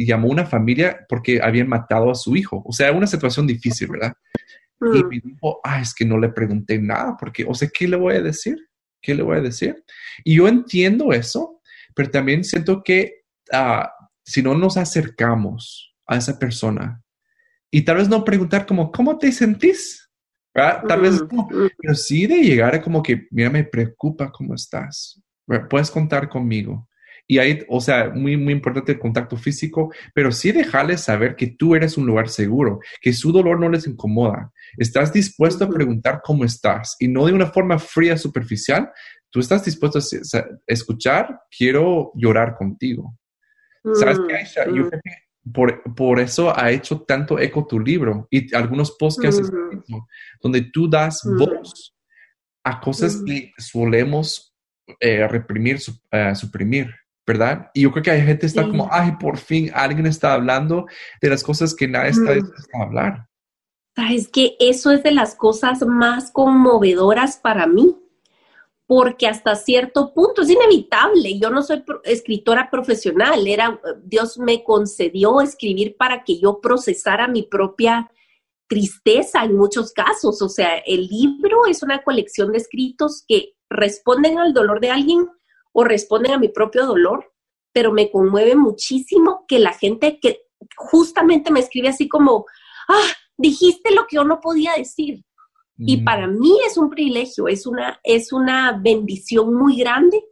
y 0.00 0.06
llamó 0.06 0.28
a 0.28 0.32
una 0.32 0.46
familia 0.46 1.04
porque 1.10 1.42
habían 1.42 1.68
matado 1.68 2.10
a 2.10 2.14
su 2.14 2.34
hijo. 2.34 2.62
O 2.64 2.72
sea, 2.72 2.90
una 2.90 3.06
situación 3.06 3.46
difícil, 3.46 3.88
¿verdad? 3.88 4.14
Y 4.80 5.04
mm. 5.04 5.08
me 5.08 5.20
dijo, 5.22 5.60
ah, 5.62 5.78
es 5.78 5.92
que 5.92 6.06
no 6.06 6.16
le 6.16 6.30
pregunté 6.30 6.78
nada, 6.80 7.18
porque, 7.20 7.44
o 7.46 7.52
sea, 7.52 7.68
¿qué 7.68 7.86
le 7.86 7.96
voy 7.96 8.14
a 8.14 8.22
decir? 8.22 8.56
¿Qué 9.02 9.14
le 9.14 9.22
voy 9.22 9.36
a 9.36 9.42
decir? 9.42 9.84
Y 10.24 10.36
yo 10.36 10.48
entiendo 10.48 11.12
eso, 11.12 11.60
pero 11.94 12.10
también 12.10 12.44
siento 12.44 12.82
que 12.82 13.24
ah, 13.52 13.92
si 14.24 14.42
no 14.42 14.54
nos 14.54 14.78
acercamos 14.78 15.94
a 16.06 16.16
esa 16.16 16.38
persona 16.38 17.02
y 17.70 17.82
tal 17.82 17.98
vez 17.98 18.08
no 18.08 18.24
preguntar 18.24 18.64
como, 18.64 18.90
¿cómo 18.90 19.18
te 19.18 19.30
sentís? 19.32 20.10
Tal 20.54 21.02
vez, 21.02 21.20
mm, 21.20 21.36
mm. 21.36 21.70
pero 21.76 21.94
sí 21.94 22.26
de 22.26 22.38
llegar 22.38 22.74
a 22.74 22.80
como 22.80 23.02
que, 23.02 23.28
mira, 23.32 23.50
me 23.50 23.64
preocupa 23.64 24.32
cómo 24.32 24.54
estás. 24.54 25.22
Puedes 25.68 25.90
contar 25.90 26.30
conmigo. 26.30 26.88
Y 27.30 27.38
ahí, 27.38 27.64
o 27.68 27.80
sea, 27.80 28.10
muy, 28.10 28.36
muy 28.36 28.52
importante 28.52 28.90
el 28.90 28.98
contacto 28.98 29.36
físico, 29.36 29.94
pero 30.12 30.32
sí 30.32 30.50
dejarles 30.50 31.02
saber 31.02 31.36
que 31.36 31.46
tú 31.46 31.76
eres 31.76 31.96
un 31.96 32.04
lugar 32.04 32.28
seguro, 32.28 32.80
que 33.00 33.12
su 33.12 33.30
dolor 33.30 33.60
no 33.60 33.68
les 33.68 33.86
incomoda. 33.86 34.50
Estás 34.76 35.12
dispuesto 35.12 35.62
a 35.62 35.70
preguntar 35.70 36.22
cómo 36.24 36.44
estás 36.44 36.96
y 36.98 37.06
no 37.06 37.26
de 37.26 37.32
una 37.32 37.46
forma 37.46 37.78
fría, 37.78 38.16
superficial. 38.16 38.90
Tú 39.30 39.38
estás 39.38 39.64
dispuesto 39.64 40.00
a 40.00 40.44
escuchar, 40.66 41.38
quiero 41.56 42.10
llorar 42.16 42.56
contigo. 42.56 43.16
¿Sabes 43.94 44.18
qué, 44.26 44.34
Aisha? 44.34 44.66
Yo 44.66 44.88
creo 44.88 45.00
que 45.00 45.12
por, 45.52 45.94
por, 45.94 46.18
eso 46.18 46.52
ha 46.58 46.72
hecho 46.72 47.02
tanto 47.02 47.38
eco 47.38 47.64
tu 47.64 47.78
libro 47.78 48.26
y 48.28 48.52
algunos 48.56 48.90
posts 48.98 49.22
que 49.22 49.28
has 49.28 49.38
escrito, 49.38 50.08
donde 50.42 50.62
tú 50.62 50.90
das 50.90 51.20
voz 51.38 51.94
a 52.64 52.80
cosas 52.80 53.22
que 53.24 53.52
solemos 53.56 54.52
eh, 54.98 55.28
reprimir, 55.28 55.76
uh, 56.12 56.34
suprimir. 56.34 56.92
¿Verdad? 57.30 57.70
Y 57.74 57.82
yo 57.82 57.92
creo 57.92 58.02
que 58.02 58.10
hay 58.10 58.22
gente 58.22 58.40
que 58.40 58.46
está 58.46 58.66
como, 58.66 58.88
ay, 58.90 59.12
por 59.20 59.38
fin 59.38 59.70
alguien 59.72 60.06
está 60.06 60.34
hablando 60.34 60.86
de 61.22 61.30
las 61.30 61.44
cosas 61.44 61.76
que 61.76 61.86
nadie 61.86 62.10
está 62.10 62.32
dispuesto 62.32 62.76
a 62.76 62.82
hablar. 62.82 63.28
Sabes 63.94 64.28
que 64.28 64.56
eso 64.58 64.90
es 64.90 65.04
de 65.04 65.12
las 65.12 65.36
cosas 65.36 65.82
más 65.86 66.32
conmovedoras 66.32 67.36
para 67.36 67.68
mí, 67.68 67.96
porque 68.86 69.28
hasta 69.28 69.54
cierto 69.54 70.12
punto 70.12 70.42
es 70.42 70.50
inevitable. 70.50 71.38
Yo 71.38 71.50
no 71.50 71.62
soy 71.62 71.84
escritora 72.02 72.68
profesional, 72.68 73.46
era 73.46 73.80
Dios 74.02 74.36
me 74.36 74.64
concedió 74.64 75.40
escribir 75.40 75.96
para 75.96 76.24
que 76.24 76.40
yo 76.40 76.60
procesara 76.60 77.28
mi 77.28 77.44
propia 77.44 78.10
tristeza 78.66 79.44
en 79.44 79.56
muchos 79.56 79.92
casos. 79.92 80.42
O 80.42 80.48
sea, 80.48 80.78
el 80.78 81.06
libro 81.06 81.66
es 81.66 81.84
una 81.84 82.02
colección 82.02 82.50
de 82.50 82.58
escritos 82.58 83.22
que 83.28 83.52
responden 83.68 84.36
al 84.38 84.52
dolor 84.52 84.80
de 84.80 84.90
alguien 84.90 85.28
o 85.72 85.84
responden 85.84 86.32
a 86.32 86.38
mi 86.38 86.48
propio 86.48 86.86
dolor, 86.86 87.32
pero 87.72 87.92
me 87.92 88.10
conmueve 88.10 88.54
muchísimo 88.56 89.44
que 89.46 89.58
la 89.58 89.72
gente 89.72 90.18
que 90.20 90.42
justamente 90.76 91.50
me 91.50 91.60
escribe 91.60 91.88
así 91.88 92.08
como, 92.08 92.46
ah, 92.88 93.08
dijiste 93.36 93.94
lo 93.94 94.06
que 94.06 94.16
yo 94.16 94.24
no 94.24 94.40
podía 94.40 94.72
decir. 94.76 95.24
Y 95.82 96.02
para 96.02 96.26
mí 96.26 96.58
es 96.66 96.76
un 96.76 96.90
privilegio, 96.90 97.48
es 97.48 97.66
una, 97.66 97.98
es 98.04 98.34
una 98.34 98.78
bendición 98.82 99.54
muy 99.54 99.78
grande 99.78 100.22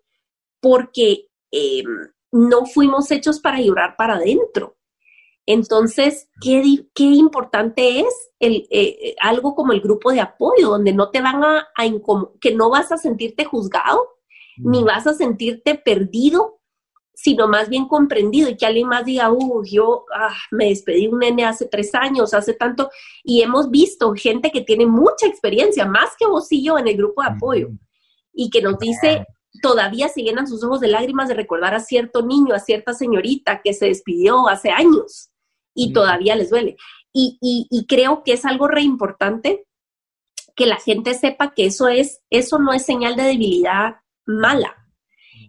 porque 0.61 1.31
em, 1.51 1.87
no 2.33 2.67
fuimos 2.67 3.11
hechos 3.11 3.41
para 3.41 3.59
llorar 3.59 3.97
para 3.97 4.17
adentro. 4.17 4.77
Entonces, 5.47 6.29
¿qué, 6.43 6.63
qué 6.95 7.05
importante 7.05 8.01
es 8.01 8.31
el, 8.39 8.69
eh, 8.71 9.17
algo 9.23 9.55
como 9.55 9.73
el 9.73 9.81
grupo 9.81 10.13
de 10.13 10.21
apoyo, 10.21 10.69
donde 10.69 10.93
no 10.93 11.11
te 11.11 11.23
van 11.23 11.43
a, 11.43 11.69
a 11.75 11.85
que 12.43 12.55
no 12.55 12.69
vas 12.69 12.93
a 12.93 12.99
sentirte 12.99 13.47
juzgado, 13.47 14.07
ni 14.59 14.83
vas 14.83 15.07
a 15.07 15.15
sentirte 15.15 15.75
perdido, 15.75 16.61
sino 17.15 17.49
más 17.49 17.69
bien 17.69 17.89
comprendido 17.89 18.49
y 18.49 18.57
que 18.57 18.67
alguien 18.67 18.87
más 18.87 19.05
diga, 19.05 19.33
uh, 19.33 19.65
yo 19.65 20.05
ah, 20.15 20.37
me 20.53 20.67
despedí 20.67 21.09
un 21.09 21.19
nene 21.19 21.45
hace 21.45 21.67
tres 21.67 21.93
años, 21.95 22.33
hace 22.33 22.55
tanto, 22.55 22.91
y 23.25 23.43
hemos 23.43 23.71
visto 23.71 24.15
gente 24.15 24.53
que 24.53 24.61
tiene 24.61 24.87
mucha 24.87 25.27
experiencia, 25.27 25.85
más 25.85 26.11
que 26.17 26.27
vos 26.27 26.47
y 26.53 26.63
yo 26.63 26.79
en 26.79 26.87
el 26.87 26.97
grupo 26.97 27.23
de 27.23 27.29
apoyo, 27.29 27.69
y 28.33 28.51
que 28.51 28.63
nos 28.63 28.79
dice, 28.79 29.27
todavía 29.61 30.09
se 30.09 30.23
llenan 30.23 30.47
sus 30.47 30.63
ojos 30.63 30.81
de 30.81 30.89
lágrimas 30.89 31.29
de 31.29 31.35
recordar 31.35 31.75
a 31.75 31.81
cierto 31.81 32.23
niño, 32.23 32.55
a 32.55 32.61
cierta 32.61 32.95
señorita 32.95 33.63
que 33.63 33.75
se 33.75 33.87
despidió 33.87 34.49
hace 34.49 34.71
años 34.71 35.31
y 35.75 35.93
todavía 35.93 36.37
les 36.37 36.51
duele. 36.51 36.77
Y, 37.13 37.39
y, 37.41 37.87
creo 37.87 38.23
que 38.23 38.35
es 38.35 38.45
algo 38.45 38.69
re 38.69 38.83
importante 38.83 39.67
que 40.55 40.67
la 40.67 40.77
gente 40.77 41.15
sepa 41.15 41.53
que 41.53 41.67
eso 41.67 41.89
es, 41.89 42.21
eso 42.31 42.59
no 42.59 42.73
es 42.73 42.85
señal 42.85 43.17
de 43.17 43.25
debilidad 43.25 43.97
mala 44.29 44.77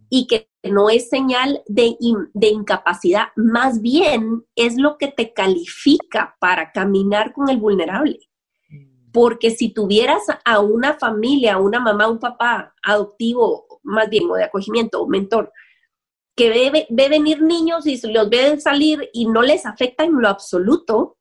y 0.09 0.25
que 0.25 0.49
no 0.63 0.89
es 0.89 1.09
señal 1.09 1.61
de, 1.67 1.95
de, 2.33 2.47
incapacidad, 2.47 3.27
más 3.35 3.81
bien 3.81 4.45
es 4.55 4.77
lo 4.77 4.97
que 4.97 5.07
te 5.07 5.33
califica 5.33 6.35
para 6.39 6.71
caminar 6.71 7.31
con 7.33 7.49
el 7.49 7.57
vulnerable. 7.57 8.19
Porque 9.13 9.51
si 9.51 9.69
tuvieras 9.69 10.23
a 10.43 10.59
una 10.59 10.95
familia, 10.95 11.57
una 11.57 11.79
mamá, 11.79 12.07
un 12.07 12.19
papá 12.19 12.73
adoptivo, 12.83 13.79
más 13.83 14.09
bien, 14.09 14.29
o 14.29 14.35
de 14.35 14.43
acogimiento, 14.43 15.01
o 15.01 15.07
mentor, 15.07 15.51
que 16.35 16.49
ve, 16.49 16.87
ve, 16.89 17.09
venir 17.09 17.41
niños 17.41 17.85
y 17.85 17.99
los 18.11 18.29
ve 18.29 18.59
salir 18.59 19.09
y 19.13 19.25
no 19.25 19.41
les 19.41 19.65
afecta 19.65 20.03
en 20.03 20.21
lo 20.21 20.27
absoluto, 20.27 21.17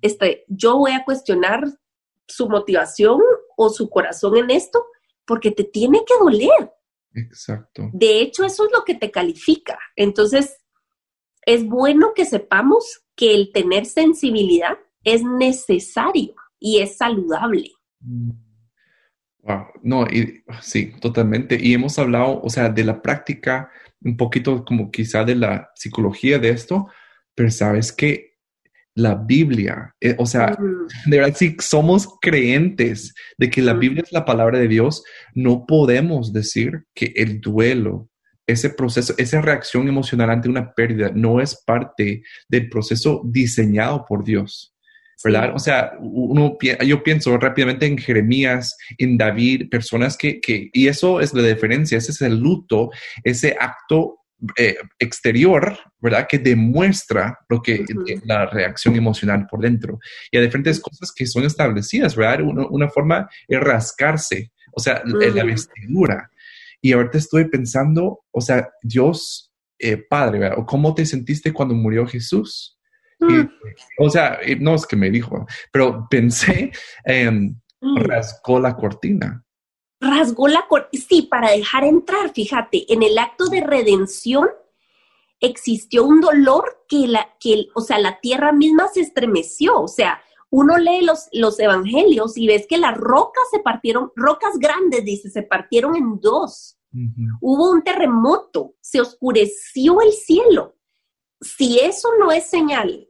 este, 0.00 0.44
yo 0.48 0.76
voy 0.76 0.92
a 0.92 1.04
cuestionar 1.04 1.64
su 2.28 2.48
motivación 2.48 3.20
o 3.56 3.68
su 3.68 3.88
corazón 3.88 4.36
en 4.36 4.50
esto, 4.50 4.84
porque 5.26 5.50
te 5.50 5.64
tiene 5.64 6.04
que 6.04 6.14
doler. 6.20 6.72
Exacto. 7.14 7.90
De 7.92 8.20
hecho, 8.20 8.44
eso 8.44 8.66
es 8.66 8.72
lo 8.72 8.84
que 8.84 8.94
te 8.94 9.10
califica. 9.10 9.78
Entonces, 9.96 10.58
es 11.46 11.64
bueno 11.64 12.12
que 12.14 12.24
sepamos 12.24 13.04
que 13.14 13.34
el 13.34 13.52
tener 13.52 13.86
sensibilidad 13.86 14.78
es 15.04 15.22
necesario 15.22 16.34
y 16.58 16.80
es 16.80 16.96
saludable. 16.96 17.70
Wow, 18.00 19.66
no, 19.82 20.06
y, 20.06 20.42
sí, 20.60 20.92
totalmente. 21.00 21.58
Y 21.60 21.74
hemos 21.74 21.98
hablado, 21.98 22.40
o 22.42 22.48
sea, 22.48 22.68
de 22.68 22.84
la 22.84 23.00
práctica, 23.02 23.70
un 24.00 24.16
poquito 24.16 24.64
como 24.64 24.90
quizá 24.90 25.24
de 25.24 25.34
la 25.34 25.70
psicología 25.74 26.38
de 26.38 26.50
esto, 26.50 26.88
pero 27.34 27.50
sabes 27.50 27.92
que 27.92 28.33
la 28.94 29.16
Biblia, 29.16 29.94
eh, 30.00 30.14
o 30.18 30.26
sea, 30.26 30.56
de 31.06 31.18
verdad, 31.18 31.34
si 31.36 31.56
somos 31.58 32.08
creyentes 32.20 33.12
de 33.36 33.50
que 33.50 33.60
la 33.60 33.74
Biblia 33.74 34.02
es 34.04 34.12
la 34.12 34.24
palabra 34.24 34.58
de 34.58 34.68
Dios, 34.68 35.02
no 35.34 35.66
podemos 35.66 36.32
decir 36.32 36.84
que 36.94 37.12
el 37.16 37.40
duelo, 37.40 38.08
ese 38.46 38.70
proceso, 38.70 39.14
esa 39.18 39.40
reacción 39.40 39.88
emocional 39.88 40.30
ante 40.30 40.48
una 40.48 40.72
pérdida, 40.72 41.10
no 41.12 41.40
es 41.40 41.60
parte 41.66 42.22
del 42.48 42.68
proceso 42.68 43.22
diseñado 43.24 44.04
por 44.08 44.24
Dios. 44.24 44.74
¿verdad? 45.22 45.54
O 45.54 45.58
sea, 45.58 45.92
uno, 46.00 46.56
yo 46.84 47.02
pienso 47.02 47.36
rápidamente 47.38 47.86
en 47.86 47.96
Jeremías, 47.96 48.76
en 48.98 49.16
David, 49.16 49.70
personas 49.70 50.16
que, 50.16 50.40
que, 50.40 50.70
y 50.72 50.88
eso 50.88 51.20
es 51.20 51.32
la 51.32 51.42
diferencia, 51.42 51.96
ese 51.98 52.12
es 52.12 52.20
el 52.20 52.38
luto, 52.38 52.90
ese 53.22 53.56
acto 53.58 54.23
eh, 54.56 54.76
exterior, 54.98 55.78
¿verdad? 56.00 56.26
Que 56.28 56.38
demuestra 56.38 57.38
lo 57.48 57.62
que, 57.62 57.84
la 58.24 58.46
reacción 58.46 58.96
emocional 58.96 59.46
por 59.50 59.60
dentro. 59.60 59.98
Y 60.30 60.36
hay 60.36 60.44
diferentes 60.44 60.80
cosas 60.80 61.12
que 61.14 61.26
son 61.26 61.44
establecidas, 61.44 62.16
¿verdad? 62.16 62.40
una 62.42 62.88
forma 62.88 63.28
es 63.48 63.60
rascarse, 63.60 64.52
o 64.72 64.80
sea, 64.80 65.02
la 65.04 65.44
vestidura. 65.44 66.30
Y 66.80 66.92
ahorita 66.92 67.18
estoy 67.18 67.46
pensando, 67.46 68.24
o 68.30 68.40
sea, 68.40 68.68
Dios, 68.82 69.52
eh, 69.78 69.96
Padre, 69.96 70.40
¿verdad? 70.40 70.64
¿Cómo 70.66 70.94
te 70.94 71.06
sentiste 71.06 71.52
cuando 71.52 71.74
murió 71.74 72.06
Jesús? 72.06 72.78
Mm. 73.20 73.48
o 74.00 74.10
sea, 74.10 74.38
no 74.58 74.74
es 74.74 74.84
que 74.84 74.96
me 74.96 75.08
dijo, 75.08 75.46
pero 75.72 76.06
pensé, 76.10 76.72
en 77.04 77.62
mm. 77.80 77.96
rasgó 77.98 78.60
la 78.60 78.76
cortina. 78.76 79.43
Rasgó 80.04 80.48
la 80.48 80.66
cortina, 80.68 81.04
sí, 81.08 81.22
para 81.22 81.50
dejar 81.50 81.84
entrar, 81.84 82.32
fíjate, 82.32 82.92
en 82.92 83.02
el 83.02 83.18
acto 83.18 83.46
de 83.46 83.60
redención 83.60 84.48
existió 85.40 86.04
un 86.04 86.20
dolor 86.20 86.84
que 86.88 87.06
la, 87.08 87.36
que, 87.40 87.66
o 87.74 87.80
sea, 87.80 87.98
la 87.98 88.20
tierra 88.20 88.52
misma 88.52 88.88
se 88.88 89.00
estremeció, 89.00 89.80
o 89.80 89.88
sea, 89.88 90.20
uno 90.50 90.78
lee 90.78 91.02
los, 91.02 91.28
los 91.32 91.58
evangelios 91.58 92.36
y 92.36 92.46
ves 92.46 92.66
que 92.68 92.78
las 92.78 92.96
rocas 92.96 93.44
se 93.50 93.58
partieron, 93.58 94.12
rocas 94.14 94.58
grandes, 94.58 95.04
dice, 95.04 95.30
se 95.30 95.42
partieron 95.42 95.96
en 95.96 96.20
dos. 96.20 96.78
Hubo 97.40 97.72
un 97.72 97.82
terremoto, 97.82 98.76
se 98.80 99.00
oscureció 99.00 100.00
el 100.00 100.12
cielo 100.12 100.74
si 101.44 101.78
eso 101.78 102.08
no 102.18 102.32
es 102.32 102.46
señal 102.46 103.08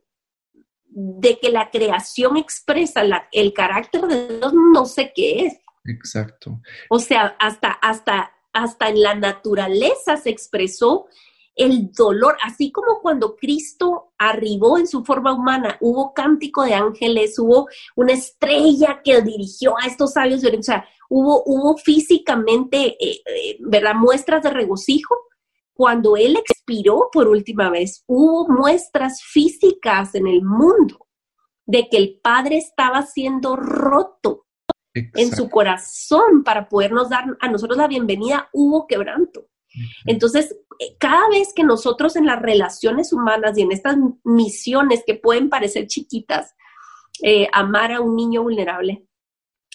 de 0.87 1.39
que 1.39 1.51
la 1.51 1.71
creación 1.71 2.37
expresa 2.37 3.03
el 3.33 3.53
carácter 3.53 4.07
de 4.07 4.39
Dios, 4.39 4.53
no 4.55 4.85
sé 4.87 5.13
qué 5.15 5.47
es. 5.47 5.59
Exacto. 5.85 6.61
O 6.89 6.99
sea, 6.99 7.37
hasta, 7.39 7.71
hasta, 7.71 8.33
hasta 8.53 8.89
en 8.89 9.03
la 9.03 9.15
naturaleza 9.15 10.17
se 10.17 10.31
expresó 10.31 11.07
el 11.57 11.93
dolor, 11.93 12.37
así 12.43 12.73
como 12.73 13.01
cuando 13.01 13.37
Cristo 13.37 14.13
arribó 14.19 14.77
en 14.79 14.89
su 14.89 15.05
forma 15.05 15.33
humana, 15.33 15.79
hubo 15.81 16.13
cántico 16.13 16.65
de 16.65 16.75
ángeles, 16.75 17.39
hubo 17.39 17.69
una 17.95 18.13
estrella 18.13 19.01
que 19.05 19.23
dirigió 19.23 19.75
a 19.81 19.87
estos 19.87 20.15
sabios, 20.15 20.43
o 20.45 20.63
sea, 20.63 20.85
hubo, 21.09 21.45
hubo 21.47 21.77
físicamente, 21.77 22.97
eh, 22.99 23.21
eh, 23.27 23.57
¿verdad? 23.61 23.95
Muestras 23.95 24.43
de 24.43 24.51
regocijo, 24.51 25.15
cuando 25.73 26.17
él 26.17 26.37
expiró 26.37 27.09
por 27.13 27.29
última 27.29 27.71
vez, 27.71 28.03
hubo 28.07 28.49
muestras 28.49 29.23
físicas 29.23 30.15
en 30.15 30.27
el 30.27 30.43
mundo 30.43 31.07
de 31.67 31.89
que 31.89 31.97
el 31.97 32.21
Padre 32.23 32.59
estaba 32.59 33.03
siendo 33.03 33.57
roto 33.57 34.44
en 34.95 35.35
su 35.35 35.51
corazón 35.51 36.45
para 36.45 36.69
podernos 36.69 37.09
dar 37.09 37.25
a 37.41 37.49
nosotros 37.49 37.77
la 37.77 37.89
bienvenida, 37.89 38.49
hubo 38.53 38.87
quebranto. 38.87 39.49
Entonces, 40.07 40.57
eh, 40.79 40.97
cada 40.99 41.29
vez 41.29 41.53
que 41.55 41.65
nosotros 41.65 42.15
en 42.15 42.27
las 42.27 42.41
relaciones 42.41 43.13
humanas 43.13 43.59
y 43.59 43.63
en 43.63 43.73
estas 43.73 43.97
misiones 44.23 45.03
que 45.05 45.15
pueden 45.15 45.51
parecer 45.51 45.89
chiquitas, 45.89 46.55
eh, 47.23 47.49
amar 47.53 47.93
a 47.93 48.01
un 48.01 48.15
niño 48.15 48.43
vulnerable, 48.43 49.07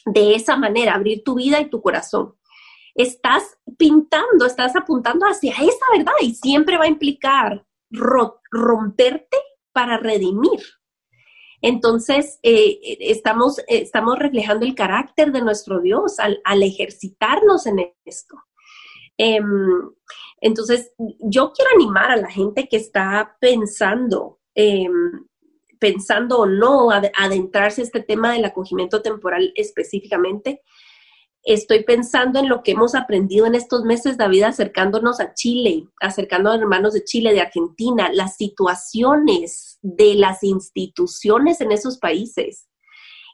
de 0.05 0.35
esa 0.35 0.55
manera, 0.55 0.95
abrir 0.95 1.23
tu 1.23 1.35
vida 1.35 1.59
y 1.59 1.69
tu 1.69 1.81
corazón, 1.81 2.35
estás 2.95 3.57
pintando, 3.77 4.45
estás 4.45 4.75
apuntando 4.75 5.25
hacia 5.25 5.51
esa 5.51 5.85
verdad 5.95 6.13
y 6.21 6.33
siempre 6.33 6.77
va 6.77 6.85
a 6.85 6.89
implicar 6.89 7.65
romperte 7.91 9.37
para 9.73 9.97
redimir. 9.97 10.59
Entonces, 11.61 12.39
eh, 12.43 12.79
estamos, 12.99 13.61
estamos 13.67 14.17
reflejando 14.17 14.65
el 14.65 14.75
carácter 14.75 15.31
de 15.31 15.41
nuestro 15.41 15.81
Dios 15.81 16.17
al, 16.19 16.63
ejercitarnos 16.63 17.65
en 17.65 17.93
esto. 18.05 18.35
Em, 19.17 19.45
entonces, 20.41 20.93
yo 21.19 21.51
quiero 21.51 21.71
animar 21.75 22.11
a 22.11 22.15
la 22.15 22.31
gente 22.31 22.67
que 22.69 22.77
está 22.77 23.37
pensando, 23.41 24.39
em, 24.55 25.25
pensando 25.79 26.39
o 26.39 26.45
no 26.45 26.91
adentrarse 26.91 27.81
a 27.81 27.83
este 27.83 28.01
tema 28.01 28.33
del 28.33 28.45
acogimiento 28.45 29.01
temporal 29.01 29.51
específicamente, 29.55 30.61
estoy 31.43 31.83
pensando 31.83 32.39
en 32.39 32.49
lo 32.49 32.63
que 32.63 32.71
hemos 32.71 32.95
aprendido 32.95 33.45
en 33.45 33.55
estos 33.55 33.83
meses, 33.83 34.17
David, 34.17 34.43
acercándonos 34.43 35.19
a 35.19 35.33
Chile, 35.33 35.87
acercándonos 35.99 36.59
a 36.59 36.61
hermanos 36.61 36.93
de 36.93 37.03
Chile, 37.03 37.33
de 37.33 37.41
Argentina, 37.41 38.09
las 38.13 38.35
situaciones 38.35 39.79
de 39.81 40.15
las 40.15 40.43
instituciones 40.43 41.61
en 41.61 41.71
esos 41.71 41.97
países 41.97 42.67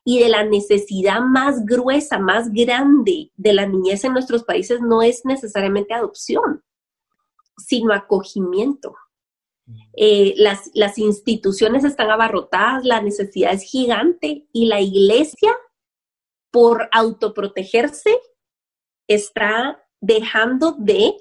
y 0.04 0.20
de 0.20 0.30
la 0.30 0.44
necesidad 0.44 1.20
más 1.22 1.66
gruesa, 1.66 2.20
más 2.20 2.52
grande 2.54 3.32
de 3.36 3.54
la 3.54 3.66
niñez 3.66 4.04
en 4.04 4.14
nuestros 4.14 4.44
países 4.44 4.80
no 4.82 5.02
es 5.02 5.26
necesariamente 5.26 5.96
adopción, 5.96 6.64
sino 7.58 7.92
acogimiento. 7.92 8.96
Eh, 9.94 10.36
las, 10.38 10.70
las 10.76 11.00
instituciones 11.00 11.84
están 11.84 12.12
abarrotadas, 12.12 12.86
la 12.86 13.02
necesidad 13.02 13.54
es 13.54 13.64
gigante 13.64 14.46
y 14.54 14.68
la 14.68 14.80
iglesia 14.80 15.58
por 16.56 16.88
autoprotegerse, 16.94 18.18
está 19.10 19.86
dejando 20.00 20.72
de 20.80 21.18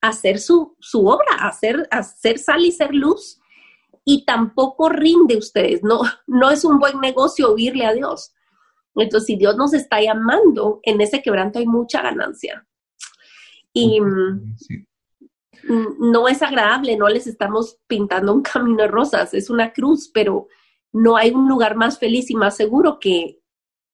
hacer 0.00 0.38
su, 0.38 0.76
obra, 0.92 1.34
hacer, 1.40 1.88
hacer 1.90 2.38
sal 2.38 2.64
y 2.64 2.70
ser 2.70 2.94
luz, 2.94 3.40
y 4.04 4.24
tampoco 4.24 4.88
rinde 4.88 5.36
ustedes, 5.36 5.82
no, 5.82 6.02
no 6.28 6.52
es 6.52 6.64
un 6.64 6.78
buen 6.78 7.00
negocio 7.00 7.52
oírle 7.52 7.86
a 7.86 7.92
Dios. 7.92 8.32
Entonces, 8.94 9.26
si 9.26 9.34
Dios 9.34 9.56
nos 9.56 9.74
está 9.74 10.00
llamando, 10.00 10.78
en 10.84 11.00
ese 11.00 11.22
quebranto 11.22 11.58
hay 11.58 11.66
mucha 11.66 12.00
ganancia. 12.00 12.64
Y 13.72 14.00
mm, 14.00 14.54
no 15.98 16.28
es 16.28 16.40
agradable, 16.40 16.96
no 16.96 17.08
les 17.08 17.26
estamos 17.26 17.80
pintando 17.88 18.32
un 18.32 18.42
camino 18.42 18.84
de 18.84 18.88
rosas, 18.88 19.34
es 19.34 19.50
una 19.50 19.72
cruz, 19.72 20.08
pero 20.14 20.46
no 20.92 21.16
hay 21.16 21.32
un 21.32 21.48
lugar 21.48 21.74
más 21.74 21.98
feliz 21.98 22.30
y 22.30 22.36
más 22.36 22.56
seguro 22.56 23.00
que 23.00 23.40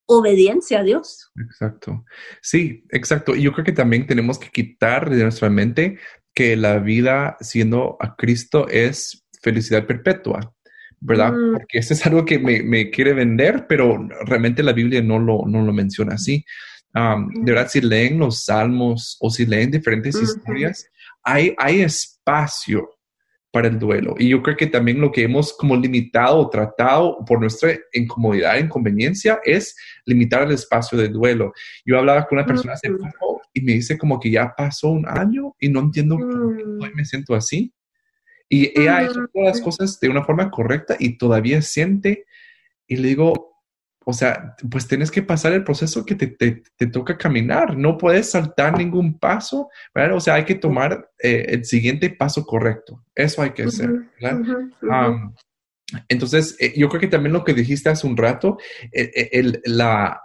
obediencia 0.06 0.80
a 0.80 0.82
Dios. 0.82 1.30
Exacto. 1.36 2.04
Sí, 2.42 2.84
exacto. 2.90 3.34
Y 3.34 3.42
yo 3.42 3.52
creo 3.52 3.64
que 3.64 3.72
también 3.72 4.06
tenemos 4.06 4.38
que 4.38 4.50
quitar 4.50 5.10
de 5.10 5.22
nuestra 5.22 5.50
mente 5.50 5.98
que 6.34 6.56
la 6.56 6.78
vida 6.78 7.36
siendo 7.40 7.96
a 8.00 8.16
Cristo 8.16 8.68
es 8.68 9.24
felicidad 9.40 9.86
perpetua, 9.86 10.52
¿verdad? 11.00 11.32
Mm. 11.32 11.52
Porque 11.52 11.78
eso 11.78 11.94
es 11.94 12.04
algo 12.06 12.24
que 12.24 12.38
me, 12.38 12.90
quiere 12.90 13.12
vender, 13.12 13.66
pero 13.68 14.06
realmente 14.26 14.62
la 14.62 14.72
Biblia 14.72 15.02
no 15.02 15.18
lo, 15.18 15.44
no 15.46 15.62
lo 15.62 15.72
menciona 15.72 16.14
así. 16.14 16.44
de 16.94 17.52
verdad, 17.52 17.68
si 17.70 17.80
leen 17.80 18.18
los 18.18 18.44
salmos 18.44 19.16
o 19.20 19.30
si 19.30 19.46
leen 19.46 19.70
diferentes 19.70 20.20
historias, 20.20 20.86
hay, 21.22 21.54
hay 21.58 21.80
espacio 21.82 22.88
para 23.54 23.68
el 23.68 23.78
duelo. 23.78 24.16
Y 24.18 24.30
yo 24.30 24.42
creo 24.42 24.56
que 24.56 24.66
también 24.66 25.00
lo 25.00 25.12
que 25.12 25.22
hemos 25.22 25.52
como 25.52 25.76
limitado 25.76 26.38
o 26.40 26.50
tratado 26.50 27.24
por 27.24 27.40
nuestra 27.40 27.72
incomodidad, 27.92 28.58
inconveniencia, 28.58 29.38
es 29.44 29.76
limitar 30.04 30.42
el 30.42 30.50
espacio 30.50 30.98
de 30.98 31.06
duelo. 31.06 31.52
Yo 31.86 31.96
hablaba 31.96 32.26
con 32.26 32.38
una 32.38 32.46
persona 32.48 32.72
hace 32.72 32.90
poco 32.90 33.42
y 33.52 33.60
me 33.60 33.74
dice 33.74 33.96
como 33.96 34.18
que 34.18 34.28
ya 34.28 34.52
pasó 34.56 34.90
un 34.90 35.06
año 35.08 35.54
y 35.60 35.68
no 35.68 35.78
entiendo 35.78 36.18
por 36.18 36.56
qué 36.56 36.64
mm. 36.64 36.96
me 36.96 37.04
siento 37.04 37.32
así. 37.36 37.72
Y 38.48 38.76
ella 38.78 39.04
hecho 39.04 39.24
todas 39.32 39.54
las 39.54 39.60
cosas 39.60 40.00
de 40.00 40.08
una 40.08 40.24
forma 40.24 40.50
correcta 40.50 40.96
y 40.98 41.16
todavía 41.16 41.62
siente, 41.62 42.26
y 42.88 42.96
le 42.96 43.06
digo, 43.06 43.53
o 44.04 44.12
sea, 44.12 44.54
pues 44.70 44.86
tienes 44.86 45.10
que 45.10 45.22
pasar 45.22 45.52
el 45.52 45.64
proceso 45.64 46.04
que 46.04 46.14
te, 46.14 46.26
te, 46.26 46.86
toca 46.86 47.16
caminar, 47.16 47.76
no 47.76 47.96
puedes 47.96 48.30
saltar 48.30 48.76
ningún 48.76 49.18
paso, 49.18 49.68
¿verdad? 49.94 50.16
O 50.16 50.20
sea, 50.20 50.34
hay 50.34 50.44
que 50.44 50.54
tomar 50.54 51.10
eh, 51.18 51.46
el 51.48 51.64
siguiente 51.64 52.10
paso 52.10 52.44
correcto, 52.44 53.04
eso 53.14 53.42
hay 53.42 53.50
que 53.50 53.64
hacer, 53.64 53.90
¿verdad? 54.20 54.40
entonces, 56.08 56.56
eh, 56.58 56.72
yo 56.76 56.88
creo 56.88 57.00
que 57.00 57.08
también 57.08 57.32
lo 57.32 57.44
que 57.44 57.54
dijiste 57.54 57.88
hace 57.88 58.06
un 58.06 58.16
rato, 58.16 58.58
eh, 58.92 59.28
el, 59.32 59.60
la, 59.64 60.20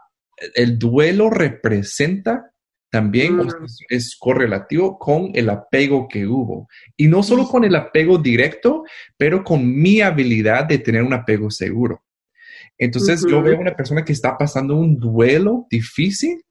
el 0.55 0.77
duelo 0.79 1.29
representa 1.29 2.51
también 2.91 3.37
mm. 3.37 3.65
es 3.89 4.17
correlativo 4.19 4.97
con 4.97 5.31
el 5.35 5.49
apego 5.49 6.07
que 6.07 6.25
hubo. 6.25 6.67
Y 6.97 7.07
no 7.07 7.21
solo 7.21 7.47
con 7.47 7.63
el 7.63 7.75
apego 7.75 8.17
directo, 8.17 8.83
pero 9.15 9.43
con 9.43 9.79
mi 9.79 10.01
habilidad 10.01 10.65
de 10.65 10.79
tener 10.79 11.03
un 11.03 11.13
apego 11.13 11.51
seguro. 11.51 12.03
Entonces 12.79 13.25
yo 13.29 13.43
veo 13.43 13.59
una 13.59 13.75
persona 13.75 14.05
que 14.05 14.13
está 14.13 14.37
pasando 14.37 14.75
un 14.77 14.97
duelo 14.97 15.67
difícil 15.69 16.41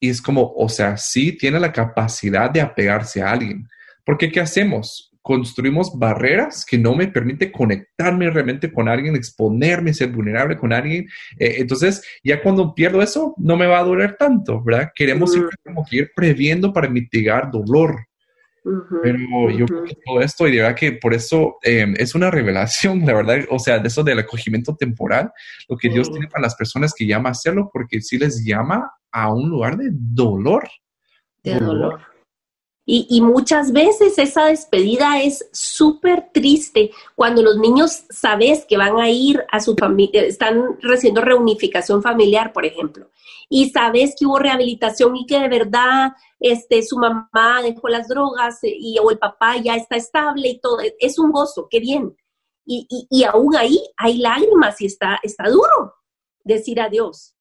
y 0.00 0.08
es 0.08 0.22
como, 0.22 0.52
o 0.56 0.68
sea, 0.68 0.96
sí 0.96 1.32
tiene 1.32 1.58
la 1.58 1.72
capacidad 1.72 2.48
de 2.48 2.60
apegarse 2.60 3.20
a 3.20 3.32
alguien. 3.32 3.66
Porque 4.04 4.30
¿qué 4.30 4.40
hacemos? 4.40 5.10
Construimos 5.20 5.98
barreras 5.98 6.64
que 6.64 6.78
no 6.78 6.94
me 6.94 7.08
permiten 7.08 7.50
conectarme 7.50 8.30
realmente 8.30 8.70
con 8.72 8.88
alguien, 8.88 9.16
exponerme, 9.16 9.94
ser 9.94 10.12
vulnerable 10.12 10.56
con 10.56 10.72
alguien. 10.72 11.06
Eh, 11.38 11.56
entonces, 11.58 12.02
ya 12.22 12.40
cuando 12.40 12.74
pierdo 12.74 13.02
eso, 13.02 13.34
no 13.38 13.56
me 13.56 13.66
va 13.66 13.80
a 13.80 13.84
doler 13.84 14.16
tanto, 14.16 14.62
¿verdad? 14.62 14.92
Queremos 14.94 15.34
como 15.64 15.86
ir 15.90 16.12
previendo 16.14 16.72
para 16.72 16.88
mitigar 16.88 17.50
dolor. 17.50 18.06
Pero 19.02 19.50
yo 19.50 19.66
creo 19.66 19.84
que 19.84 19.96
todo 20.04 20.20
esto, 20.22 20.48
y 20.48 20.52
de 20.52 20.62
verdad 20.62 20.76
que 20.76 20.92
por 20.92 21.12
eso 21.12 21.58
em, 21.62 21.94
es 21.98 22.14
una 22.14 22.30
revelación, 22.30 23.04
la 23.04 23.12
verdad, 23.12 23.40
o 23.50 23.58
sea, 23.58 23.78
de 23.78 23.88
eso 23.88 24.02
del 24.02 24.20
acogimiento 24.20 24.74
temporal, 24.74 25.30
lo 25.68 25.76
que 25.76 25.90
Dios 25.90 26.10
tiene 26.10 26.28
para 26.28 26.42
las 26.42 26.54
personas 26.54 26.94
que 26.94 27.06
llama 27.06 27.28
a 27.28 27.32
hacerlo, 27.32 27.68
porque 27.72 28.00
sí 28.00 28.16
les 28.16 28.42
llama 28.42 28.90
a 29.12 29.32
un 29.32 29.50
lugar 29.50 29.76
de 29.76 29.90
dolor. 29.92 30.66
De 31.42 31.60
dolor. 31.60 32.00
Y, 32.86 33.22
muchas 33.22 33.72
veces 33.72 34.18
esa 34.18 34.44
despedida 34.44 35.22
es 35.22 35.48
súper 35.52 36.28
triste 36.34 36.90
cuando 37.14 37.42
los 37.42 37.56
niños 37.56 38.04
sabes 38.10 38.66
que 38.66 38.76
van 38.76 38.98
a 38.98 39.08
ir 39.08 39.42
a 39.50 39.60
su 39.60 39.74
familia, 39.74 40.20
están 40.22 40.78
recibiendo 40.82 41.22
reunificación 41.22 42.02
familiar, 42.02 42.52
por 42.52 42.66
ejemplo, 42.66 43.08
y 43.48 43.70
sabes 43.70 44.14
que 44.18 44.26
hubo 44.26 44.38
rehabilitación 44.38 45.16
y 45.16 45.24
que 45.24 45.40
de 45.40 45.48
verdad 45.48 46.12
este, 46.38 46.82
su 46.82 46.98
mamá 46.98 47.62
dejó 47.62 47.88
las 47.88 48.06
drogas 48.06 48.62
eh, 48.64 48.76
y, 48.78 48.98
o 48.98 49.10
el 49.10 49.18
papá 49.18 49.56
ya 49.56 49.76
está 49.76 49.96
estable 49.96 50.48
y 50.48 50.60
todo, 50.60 50.78
es 50.98 51.18
un 51.18 51.32
gozo, 51.32 51.68
qué 51.70 51.80
bien. 51.80 52.14
Y, 52.66 52.86
y, 53.10 53.24
aún 53.24 53.56
ahí 53.56 53.82
hay 53.96 54.18
lágrimas 54.18 54.80
y 54.80 54.86
está, 54.86 55.20
está 55.22 55.48
duro 55.48 55.94
decir 56.44 56.80
adiós. 56.80 57.34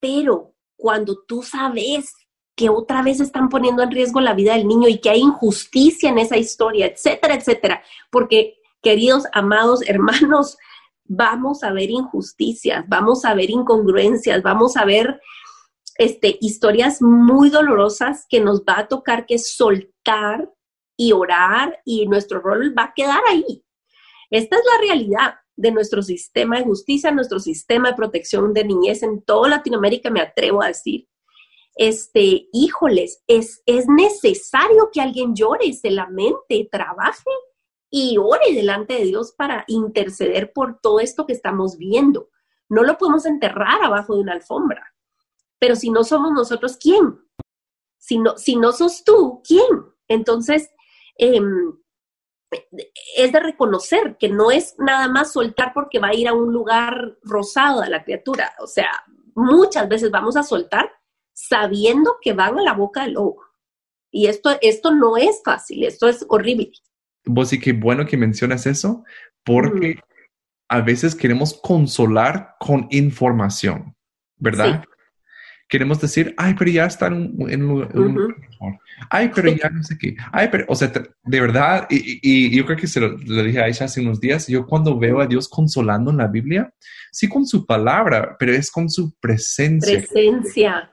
Pero 0.00 0.54
cuando 0.76 1.22
tú 1.26 1.42
sabes 1.42 2.14
que 2.54 2.68
otra 2.68 3.02
vez 3.02 3.20
están 3.20 3.48
poniendo 3.48 3.82
en 3.82 3.90
riesgo 3.90 4.20
la 4.20 4.34
vida 4.34 4.54
del 4.54 4.68
niño 4.68 4.88
y 4.88 4.98
que 4.98 5.10
hay 5.10 5.20
injusticia 5.20 6.10
en 6.10 6.18
esa 6.18 6.36
historia, 6.36 6.86
etcétera, 6.86 7.34
etcétera. 7.34 7.82
Porque, 8.10 8.58
queridos, 8.82 9.24
amados 9.32 9.80
hermanos, 9.88 10.58
vamos 11.04 11.62
a 11.62 11.72
ver 11.72 11.90
injusticias, 11.90 12.84
vamos 12.88 13.24
a 13.24 13.34
ver 13.34 13.50
incongruencias, 13.50 14.42
vamos 14.42 14.76
a 14.76 14.84
ver 14.84 15.20
este, 15.96 16.38
historias 16.40 17.02
muy 17.02 17.50
dolorosas 17.50 18.26
que 18.28 18.40
nos 18.40 18.62
va 18.62 18.80
a 18.80 18.88
tocar 18.88 19.26
que 19.26 19.38
soltar 19.38 20.50
y 20.96 21.12
orar 21.12 21.80
y 21.84 22.06
nuestro 22.06 22.40
rol 22.40 22.74
va 22.76 22.84
a 22.84 22.94
quedar 22.94 23.20
ahí. 23.28 23.64
Esta 24.30 24.56
es 24.56 24.62
la 24.64 24.86
realidad 24.86 25.34
de 25.56 25.70
nuestro 25.70 26.02
sistema 26.02 26.58
de 26.58 26.64
justicia, 26.64 27.10
nuestro 27.10 27.38
sistema 27.38 27.90
de 27.90 27.96
protección 27.96 28.54
de 28.54 28.64
niñez 28.64 29.02
en 29.02 29.22
toda 29.22 29.50
Latinoamérica, 29.50 30.10
me 30.10 30.20
atrevo 30.20 30.62
a 30.62 30.68
decir 30.68 31.06
este, 31.74 32.48
híjoles, 32.52 33.22
es, 33.26 33.62
es 33.66 33.86
necesario 33.88 34.90
que 34.92 35.00
alguien 35.00 35.34
llore, 35.34 35.72
se 35.72 35.90
lamente, 35.90 36.68
trabaje 36.70 37.30
y 37.90 38.16
ore 38.18 38.54
delante 38.54 38.94
de 38.94 39.04
Dios 39.04 39.32
para 39.32 39.64
interceder 39.68 40.52
por 40.52 40.80
todo 40.80 41.00
esto 41.00 41.26
que 41.26 41.32
estamos 41.32 41.76
viendo. 41.76 42.30
No 42.68 42.82
lo 42.82 42.96
podemos 42.96 43.26
enterrar 43.26 43.82
abajo 43.82 44.14
de 44.14 44.22
una 44.22 44.32
alfombra. 44.32 44.94
Pero 45.58 45.76
si 45.76 45.90
no 45.90 46.02
somos 46.02 46.32
nosotros, 46.32 46.76
¿quién? 46.76 47.20
Si 47.98 48.18
no, 48.18 48.36
si 48.36 48.56
no 48.56 48.72
sos 48.72 49.04
tú, 49.04 49.42
¿quién? 49.46 49.68
Entonces, 50.08 50.70
em, 51.16 51.78
es 53.16 53.32
de 53.32 53.40
reconocer 53.40 54.16
que 54.18 54.28
no 54.28 54.50
es 54.50 54.74
nada 54.78 55.08
más 55.08 55.32
soltar 55.32 55.72
porque 55.74 55.98
va 55.98 56.08
a 56.08 56.14
ir 56.14 56.28
a 56.28 56.34
un 56.34 56.52
lugar 56.52 57.16
rosado 57.22 57.82
a 57.82 57.88
la 57.88 58.04
criatura. 58.04 58.54
O 58.60 58.66
sea, 58.66 59.04
muchas 59.34 59.88
veces 59.88 60.10
vamos 60.10 60.36
a 60.36 60.42
soltar 60.42 60.90
sabiendo 61.48 62.16
que 62.20 62.32
van 62.32 62.58
a 62.58 62.62
la 62.62 62.72
boca 62.72 63.02
del 63.02 63.14
lobo. 63.14 63.42
Y 64.10 64.26
esto, 64.26 64.50
esto 64.60 64.94
no 64.94 65.16
es 65.16 65.40
fácil, 65.44 65.84
esto 65.84 66.08
es 66.08 66.24
horrible. 66.28 66.70
Vos 67.24 67.48
sí 67.48 67.58
que 67.58 67.72
bueno 67.72 68.06
que 68.06 68.16
mencionas 68.16 68.66
eso, 68.66 69.04
porque 69.42 69.98
a 70.68 70.80
veces 70.80 71.14
queremos 71.14 71.54
consolar 71.54 72.54
con 72.60 72.86
información, 72.90 73.94
¿verdad? 74.36 74.84
Queremos 75.68 76.00
decir, 76.00 76.34
ay, 76.36 76.54
pero 76.58 76.70
ya 76.70 76.84
está 76.84 77.06
en 77.06 77.14
un, 77.14 78.34
Ay, 79.10 79.30
pero 79.34 79.50
ya 79.50 79.70
no 79.70 79.82
sé 79.82 79.96
qué. 79.98 80.14
Ay, 80.30 80.48
pero, 80.52 80.66
o 80.68 80.74
sea, 80.74 80.92
de 81.24 81.40
verdad, 81.40 81.86
y, 81.90 82.54
yo 82.54 82.64
creo 82.66 82.76
que 82.76 82.86
se 82.86 83.00
lo, 83.00 83.16
dije 83.16 83.60
a 83.60 83.64
Aisha 83.64 83.86
hace 83.86 84.00
unos 84.00 84.20
días, 84.20 84.46
yo 84.46 84.66
cuando 84.66 84.98
veo 84.98 85.20
a 85.20 85.26
Dios 85.26 85.48
consolando 85.48 86.10
en 86.10 86.18
la 86.18 86.28
Biblia, 86.28 86.72
sí 87.12 87.28
con 87.28 87.46
su 87.46 87.64
palabra, 87.66 88.36
pero 88.38 88.52
es 88.52 88.70
con 88.70 88.90
su 88.90 89.14
presencia. 89.20 89.98
Presencia. 89.98 90.90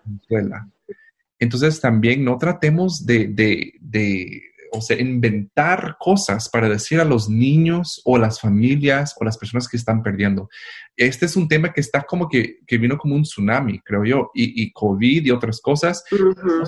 Entonces 1.40 1.80
también 1.80 2.24
no 2.24 2.38
tratemos 2.38 3.06
de, 3.06 3.28
de, 3.28 3.74
de, 3.80 4.42
o 4.74 4.82
sea, 4.82 5.00
inventar 5.00 5.96
cosas 5.98 6.50
para 6.50 6.68
decir 6.68 7.00
a 7.00 7.06
los 7.06 7.30
niños 7.30 8.02
o 8.04 8.18
las 8.18 8.42
familias 8.42 9.16
o 9.20 9.24
las 9.24 9.38
personas 9.38 9.68
que 9.70 9.78
están 9.78 10.04
perdiendo. 10.04 10.50
Este 10.98 11.26
es 11.26 11.38
un 11.38 11.48
tema 11.48 11.72
que 11.72 11.80
está 11.80 12.02
como 12.02 12.28
que, 12.28 12.60
que 12.68 12.78
vino 12.78 12.98
como 12.98 13.16
un 13.16 13.24
tsunami, 13.24 13.80
creo 13.80 14.04
yo, 14.04 14.32
y, 14.34 14.64
y 14.64 14.74
COVID 14.74 15.26
y 15.26 15.32
otras 15.32 15.62
cosas. 15.62 16.04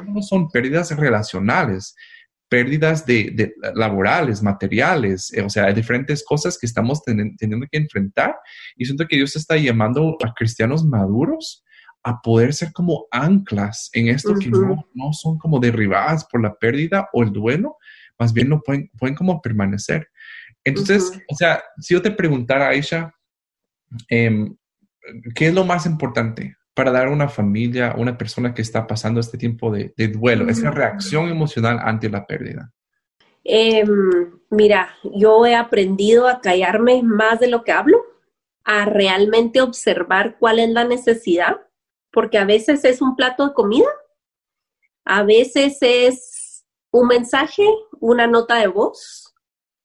No 0.08 0.22
son 0.22 0.50
pérdidas 0.50 0.96
relacionales, 0.96 1.94
pérdidas 2.52 3.06
de, 3.06 3.54
laborales, 3.76 4.44
materiales, 4.44 5.32
eh, 5.32 5.42
o 5.42 5.50
sea, 5.50 5.68
hay 5.68 5.74
diferentes 5.74 6.22
cosas 6.22 6.58
que 6.58 6.66
estamos 6.66 7.02
teniendo 7.02 7.66
que 7.72 7.78
enfrentar 7.78 8.36
y 8.76 8.84
siento 8.84 9.08
que 9.08 9.16
Dios 9.16 9.38
está 9.38 9.56
llamando 9.56 10.18
a 10.22 10.34
cristianos 10.34 10.84
maduros 10.84 11.64
a 12.04 12.22
poder 12.22 12.54
ser 12.54 12.74
como 12.74 13.06
anclas 13.10 13.90
en 13.94 14.10
esto 14.10 14.36
que 14.36 14.50
no, 14.50 14.86
no, 14.94 15.14
son 15.14 15.38
como 15.38 15.62
derribadas 15.62 16.26
por 16.26 16.42
la 16.42 16.54
pérdida 16.54 17.08
o 17.14 17.24
el 17.24 17.32
duelo, 17.32 17.78
más 18.20 18.34
bien 18.34 18.50
no 18.50 18.60
pueden, 18.60 18.92
pueden 19.00 19.16
como 19.16 19.42
permanecer. 19.42 20.10
Entonces, 20.66 21.10
o 21.30 21.36
sea, 21.36 21.64
si 21.80 21.94
yo 21.94 22.02
te 22.02 22.12
preguntara, 22.12 22.68
Aisha, 22.68 23.16
em, 24.10 24.58
¿qué 25.36 25.48
es 25.48 25.54
lo 25.54 25.64
más 25.64 25.86
importante? 25.86 26.58
Para 26.74 26.92
dar 26.92 27.08
a 27.08 27.12
una 27.12 27.28
familia, 27.28 27.92
a 27.92 27.98
una 27.98 28.18
persona 28.18 28.54
que 28.54 28.62
está 28.62 28.88
pasando 28.88 29.20
este 29.20 29.38
tiempo 29.38 29.72
de, 29.72 29.94
duelo, 30.08 30.50
esa 30.50 30.72
reacción 30.72 31.30
emocional 31.30 31.80
ante 31.84 32.10
la 32.10 32.26
pérdida? 32.26 32.72
Em, 33.44 34.40
mira, 34.50 34.96
yo 35.04 35.46
he 35.46 35.56
aprendido 35.56 36.28
a 36.28 36.42
callarme 36.42 37.02
más 37.04 37.40
de 37.40 37.48
lo 37.48 37.64
que 37.64 37.72
hablo, 37.72 38.02
a 38.64 38.86
realmente 38.86 39.62
observar 39.62 40.38
cuál 40.40 40.60
es 40.60 40.70
la 40.70 40.84
necesidad, 40.84 41.62
porque 42.12 42.38
a 42.38 42.46
veces 42.46 42.86
es 42.86 43.02
un 43.02 43.16
plato 43.16 43.48
de 43.48 43.54
comida, 43.54 43.90
a 45.04 45.24
veces 45.24 45.78
es 45.82 46.66
un 46.92 47.08
mensaje, 47.08 47.68
una 48.00 48.28
nota 48.28 48.56
de 48.56 48.68
voz, 48.68 49.21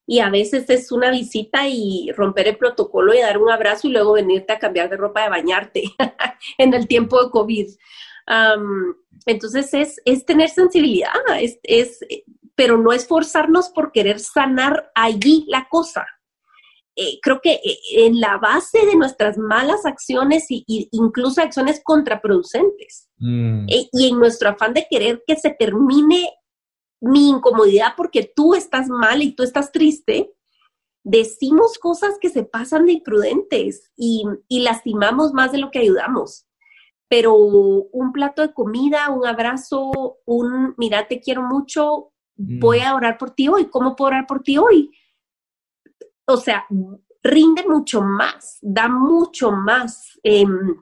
y 0.06 0.20
a 0.20 0.30
veces 0.30 0.70
es 0.70 0.92
una 0.92 1.10
visita 1.10 1.66
y 1.68 2.12
romper 2.12 2.48
el 2.48 2.56
protocolo 2.56 3.12
y 3.12 3.20
dar 3.20 3.38
un 3.38 3.50
abrazo 3.50 3.88
y 3.88 3.92
luego 3.92 4.12
venirte 4.12 4.52
a 4.52 4.58
cambiar 4.58 4.88
de 4.88 4.96
ropa 4.96 5.22
de 5.22 5.28
bañarte 5.28 5.82
en 6.58 6.74
el 6.74 6.86
tiempo 6.86 7.22
de 7.22 7.30
COVID. 7.30 7.66
entonces 9.26 9.74
es, 9.74 10.00
es, 10.04 10.24
tener 10.24 10.48
sensibilidad, 10.48 11.12
es, 11.38 11.58
es, 11.62 12.00
pero 12.54 12.78
no 12.78 12.92
es 12.92 13.06
forzarnos 13.06 13.68
por 13.70 13.92
querer 13.92 14.20
sanar 14.20 14.90
allí 14.94 15.44
la 15.48 15.68
cosa. 15.68 16.06
Eh, 16.98 17.18
creo 17.20 17.42
que 17.42 17.52
eh, 17.52 17.78
en 18.06 18.20
la 18.20 18.38
base 18.38 18.86
de 18.86 18.96
nuestras 18.96 19.36
malas 19.36 19.84
acciones 19.84 20.46
y, 20.48 20.64
incluso 20.92 21.42
acciones 21.42 21.82
contraproducentes 21.84 23.10
mm. 23.18 23.66
eh, 23.68 23.88
y 23.92 24.08
en 24.08 24.18
nuestro 24.18 24.48
afán 24.48 24.72
de 24.72 24.86
querer 24.88 25.22
que 25.26 25.36
se 25.36 25.50
termine 25.50 26.30
mi 27.06 27.30
incomodidad 27.30 27.94
porque 27.96 28.30
tú 28.34 28.54
estás 28.54 28.88
mal 28.88 29.22
y 29.22 29.32
tú 29.32 29.42
estás 29.42 29.72
triste, 29.72 30.32
decimos 31.02 31.78
cosas 31.78 32.18
que 32.20 32.28
se 32.28 32.42
pasan 32.42 32.86
de 32.86 32.92
imprudentes 32.94 33.92
y, 33.96 34.24
lastimamos 34.48 35.32
más 35.32 35.52
de 35.52 35.58
lo 35.58 35.70
que 35.70 35.78
ayudamos. 35.78 36.46
Pero 37.08 37.36
un 37.36 38.10
plato 38.12 38.42
de 38.42 38.52
comida, 38.52 39.10
un 39.10 39.24
abrazo, 39.24 40.18
un 40.24 40.74
mira, 40.76 41.06
te 41.06 41.20
quiero 41.20 41.42
mucho, 41.42 42.12
voy 42.34 42.80
a 42.80 42.96
orar 42.96 43.18
por 43.18 43.30
ti 43.30 43.46
hoy. 43.46 43.66
¿Cómo 43.66 43.94
puedo 43.94 44.08
orar 44.08 44.26
por 44.26 44.42
ti 44.42 44.58
hoy? 44.58 44.90
O 46.26 46.36
sea, 46.36 46.66
rinde 47.22 47.64
mucho 47.68 48.02
más, 48.02 48.58
da 48.60 48.88
mucho 48.88 49.52
más. 49.52 50.18
Em, 50.24 50.76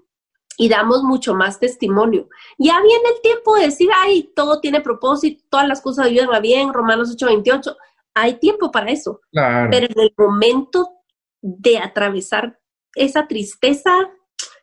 y 0.57 0.69
damos 0.69 1.03
mucho 1.03 1.35
más 1.35 1.59
testimonio. 1.59 2.29
Ya 2.59 2.81
viene 2.81 3.09
el 3.15 3.21
tiempo 3.23 3.57
de 3.57 3.67
decir, 3.67 3.89
ay, 3.95 4.31
todo 4.35 4.61
tiene 4.61 4.81
propósito, 4.81 5.45
todas 5.49 5.69
las 5.69 5.81
cosas 5.81 6.07
ayudan 6.07 6.33
a 6.35 6.41
bien, 6.41 6.73
Romanos 6.73 7.15
8:28. 7.17 7.77
Hay 8.15 8.35
tiempo 8.35 8.71
para 8.71 8.91
eso. 8.91 9.21
Pero 9.33 9.87
en 9.87 10.01
el 10.01 10.15
momento 10.17 10.91
de 11.43 11.79
atravesar 11.79 12.59
esa 12.95 13.27
tristeza, 13.27 13.91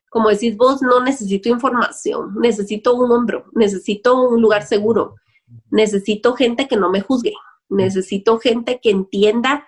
como 0.09 0.29
decís 0.29 0.55
vos, 0.55 0.81
no 0.81 1.01
necesito 1.01 1.49
información, 1.49 2.35
necesito 2.39 2.95
un 2.95 3.11
hombro, 3.11 3.45
necesito 3.53 4.29
un 4.29 4.41
lugar 4.41 4.63
seguro, 4.65 5.15
necesito 5.69 6.33
gente 6.33 6.67
que 6.67 6.77
no 6.77 6.89
me 6.89 7.01
juzgue, 7.01 7.33
necesito 7.69 8.39
gente 8.39 8.79
que 8.81 8.91
entienda 8.91 9.67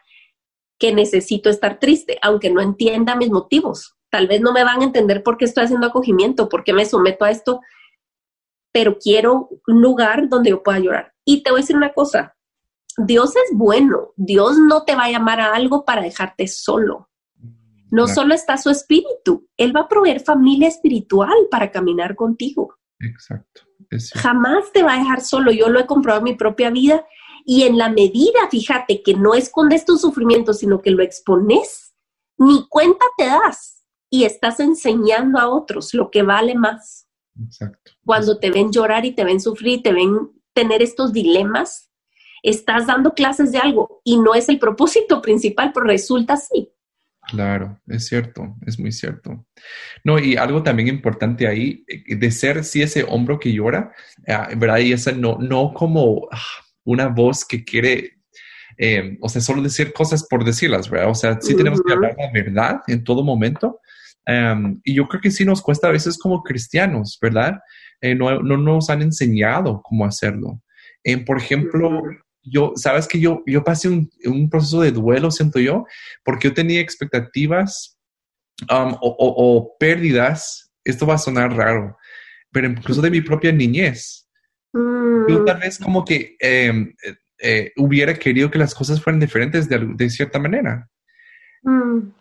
que 0.80 0.94
necesito 0.94 1.50
estar 1.50 1.80
triste, 1.80 2.18
aunque 2.22 2.50
no 2.50 2.62
entienda 2.62 3.16
mis 3.16 3.30
motivos 3.30 3.93
Tal 4.14 4.28
vez 4.28 4.42
no 4.42 4.54
me 4.54 4.64
van 4.64 4.82
a 4.82 4.84
entender 4.84 5.24
por 5.24 5.38
qué 5.38 5.46
estoy 5.46 5.64
haciendo 5.64 5.88
acogimiento, 5.88 6.48
por 6.48 6.64
qué 6.64 6.72
me 6.72 6.86
someto 6.86 7.26
a 7.26 7.32
esto, 7.32 7.62
pero 8.72 9.00
quiero 9.00 9.50
un 9.66 9.82
lugar 9.82 10.30
donde 10.30 10.52
yo 10.52 10.62
pueda 10.62 10.78
llorar. 10.78 11.16
Y 11.26 11.42
te 11.42 11.50
voy 11.50 11.62
a 11.62 11.64
decir 11.64 11.76
una 11.76 11.94
cosa, 11.94 12.36
Dios 12.96 13.36
es 13.36 13.58
bueno, 13.58 14.14
Dios 14.16 14.56
no 14.60 14.84
te 14.84 14.94
va 14.94 15.06
a 15.06 15.10
llamar 15.10 15.42
a 15.42 15.56
algo 15.56 15.84
para 15.84 16.04
dejarte 16.04 16.48
solo. 16.48 17.10
No 17.90 18.08
solo 18.08 18.36
está 18.36 18.56
su 18.60 18.70
espíritu, 18.70 19.50
Él 19.58 19.76
va 19.76 19.80
a 19.80 19.88
proveer 19.88 20.20
familia 20.20 20.68
espiritual 20.68 21.34
para 21.50 21.72
caminar 21.72 22.16
contigo. 22.16 22.78
Exacto. 23.00 23.62
Jamás 24.14 24.72
te 24.74 24.84
va 24.84 24.94
a 24.94 25.00
dejar 25.00 25.22
solo. 25.22 25.52
Yo 25.52 25.70
lo 25.70 25.80
he 25.80 25.88
comprobado 25.88 26.20
en 26.20 26.34
mi 26.34 26.36
propia 26.36 26.70
vida 26.70 27.04
y 27.46 27.64
en 27.64 27.80
la 27.80 27.90
medida, 27.90 28.48
fíjate, 28.52 29.02
que 29.02 29.16
no 29.16 29.34
escondes 29.34 29.86
tu 29.86 29.98
sufrimiento, 29.98 30.54
sino 30.54 30.84
que 30.84 30.92
lo 30.92 31.02
expones, 31.02 31.96
ni 32.38 32.68
cuenta 32.70 33.06
te 33.18 33.26
das 33.26 33.73
y 34.14 34.26
estás 34.26 34.60
enseñando 34.60 35.40
a 35.40 35.50
otros 35.50 35.96
lo 35.96 36.12
que 36.12 36.22
vale 36.22 36.54
más. 36.54 37.08
Exacto. 37.44 37.94
Cuando 38.06 38.38
te 38.38 38.52
ven 38.52 38.72
llorar 38.72 39.06
y 39.06 39.14
te 39.14 39.24
ven 39.24 39.42
sufrir, 39.42 39.82
te 39.82 39.92
ven 39.92 40.30
tener 40.54 40.84
estos 40.84 41.14
dilemas, 41.14 41.90
estás 42.44 42.86
dando 42.86 43.16
clases 43.16 43.52
de 43.52 43.58
algo 43.58 44.02
y 44.04 44.18
no 44.18 44.36
es 44.36 44.50
el 44.50 44.60
propósito 44.60 45.20
principal, 45.20 45.72
pero 45.74 45.88
resulta 45.88 46.34
así. 46.34 46.70
Claro, 47.28 47.82
es 47.88 48.06
cierto, 48.06 48.56
es 48.68 48.78
muy 48.78 48.92
cierto. 48.92 49.48
No, 50.04 50.20
y 50.20 50.36
algo 50.36 50.62
también 50.62 50.90
importante 50.90 51.48
ahí, 51.48 51.84
eh, 51.88 52.16
de 52.16 52.30
ser 52.30 52.64
sí 52.66 52.84
ese 52.84 53.04
hombro 53.10 53.40
que 53.40 53.52
llora, 53.52 53.96
uh, 54.28 54.56
¿verdad? 54.60 54.78
Y 54.78 54.94
esa 54.94 55.12
no, 55.12 55.40
no 55.40 55.74
como 55.74 56.28
ah, 56.32 56.40
una 56.84 57.08
voz 57.08 57.46
que 57.46 57.64
quiere, 57.64 58.20
eh, 58.78 59.18
o 59.22 59.28
sea, 59.28 59.42
solo 59.42 59.64
decir 59.64 59.92
cosas 59.92 60.28
por 60.30 60.46
decirlas, 60.46 60.88
¿verdad? 60.88 61.10
O 61.10 61.16
sea, 61.16 61.42
sí 61.42 61.56
tenemos 61.56 61.82
que 61.82 61.94
hablar 61.94 62.16
la 62.16 62.32
verdad 62.32 62.82
en 62.86 63.04
todo 63.04 63.24
momento, 63.24 63.80
Em, 64.26 64.80
y 64.84 64.94
yo 64.94 65.08
creo 65.08 65.22
que 65.22 65.32
sí 65.32 65.46
nos 65.46 65.62
cuesta 65.62 65.88
a 65.88 65.92
veces 65.92 66.18
como 66.18 66.44
cristianos, 66.44 67.18
¿verdad? 67.22 67.60
Eh, 68.02 68.16
no, 68.16 68.42
no, 68.42 68.58
nos 68.58 68.90
han 68.90 69.02
enseñado 69.02 69.82
cómo 69.84 70.06
hacerlo. 70.06 70.62
por 71.26 71.38
ejemplo, 71.38 72.02
yo, 72.44 72.74
sabes 72.76 73.08
que 73.08 73.20
yo, 73.20 73.42
yo 73.46 73.64
pasé 73.64 73.90
un, 73.90 74.10
un, 74.26 74.50
proceso 74.50 74.82
de 74.82 74.92
duelo, 74.92 75.32
siento 75.32 75.60
yo, 75.60 75.86
porque 76.24 76.50
yo 76.50 76.54
tenía 76.54 76.82
expectativas 76.82 77.98
um, 78.70 78.94
o, 79.02 79.16
o, 79.18 79.76
pérdidas, 79.78 80.72
esto 80.84 81.06
va 81.06 81.16
a 81.16 81.20
sonar 81.20 81.56
raro, 81.56 81.98
pero 82.52 82.68
incluso 82.68 83.02
de 83.02 83.12
mi 83.12 83.22
propia 83.22 83.52
niñez. 83.52 84.28
Yo 84.74 85.42
mm. 85.42 85.46
tal 85.46 85.60
vez 85.60 85.78
como 85.78 86.04
que 86.04 86.36
em, 86.40 86.94
eh, 87.06 87.16
eh, 87.40 87.72
hubiera 87.78 88.14
querido 88.14 88.50
que 88.50 88.60
las 88.60 88.76
cosas 88.76 89.02
fueran 89.02 89.20
diferentes 89.20 89.70
de, 89.70 89.80
de 89.96 90.10
cierta 90.10 90.40
manera. 90.40 90.90
Mm 91.64 92.12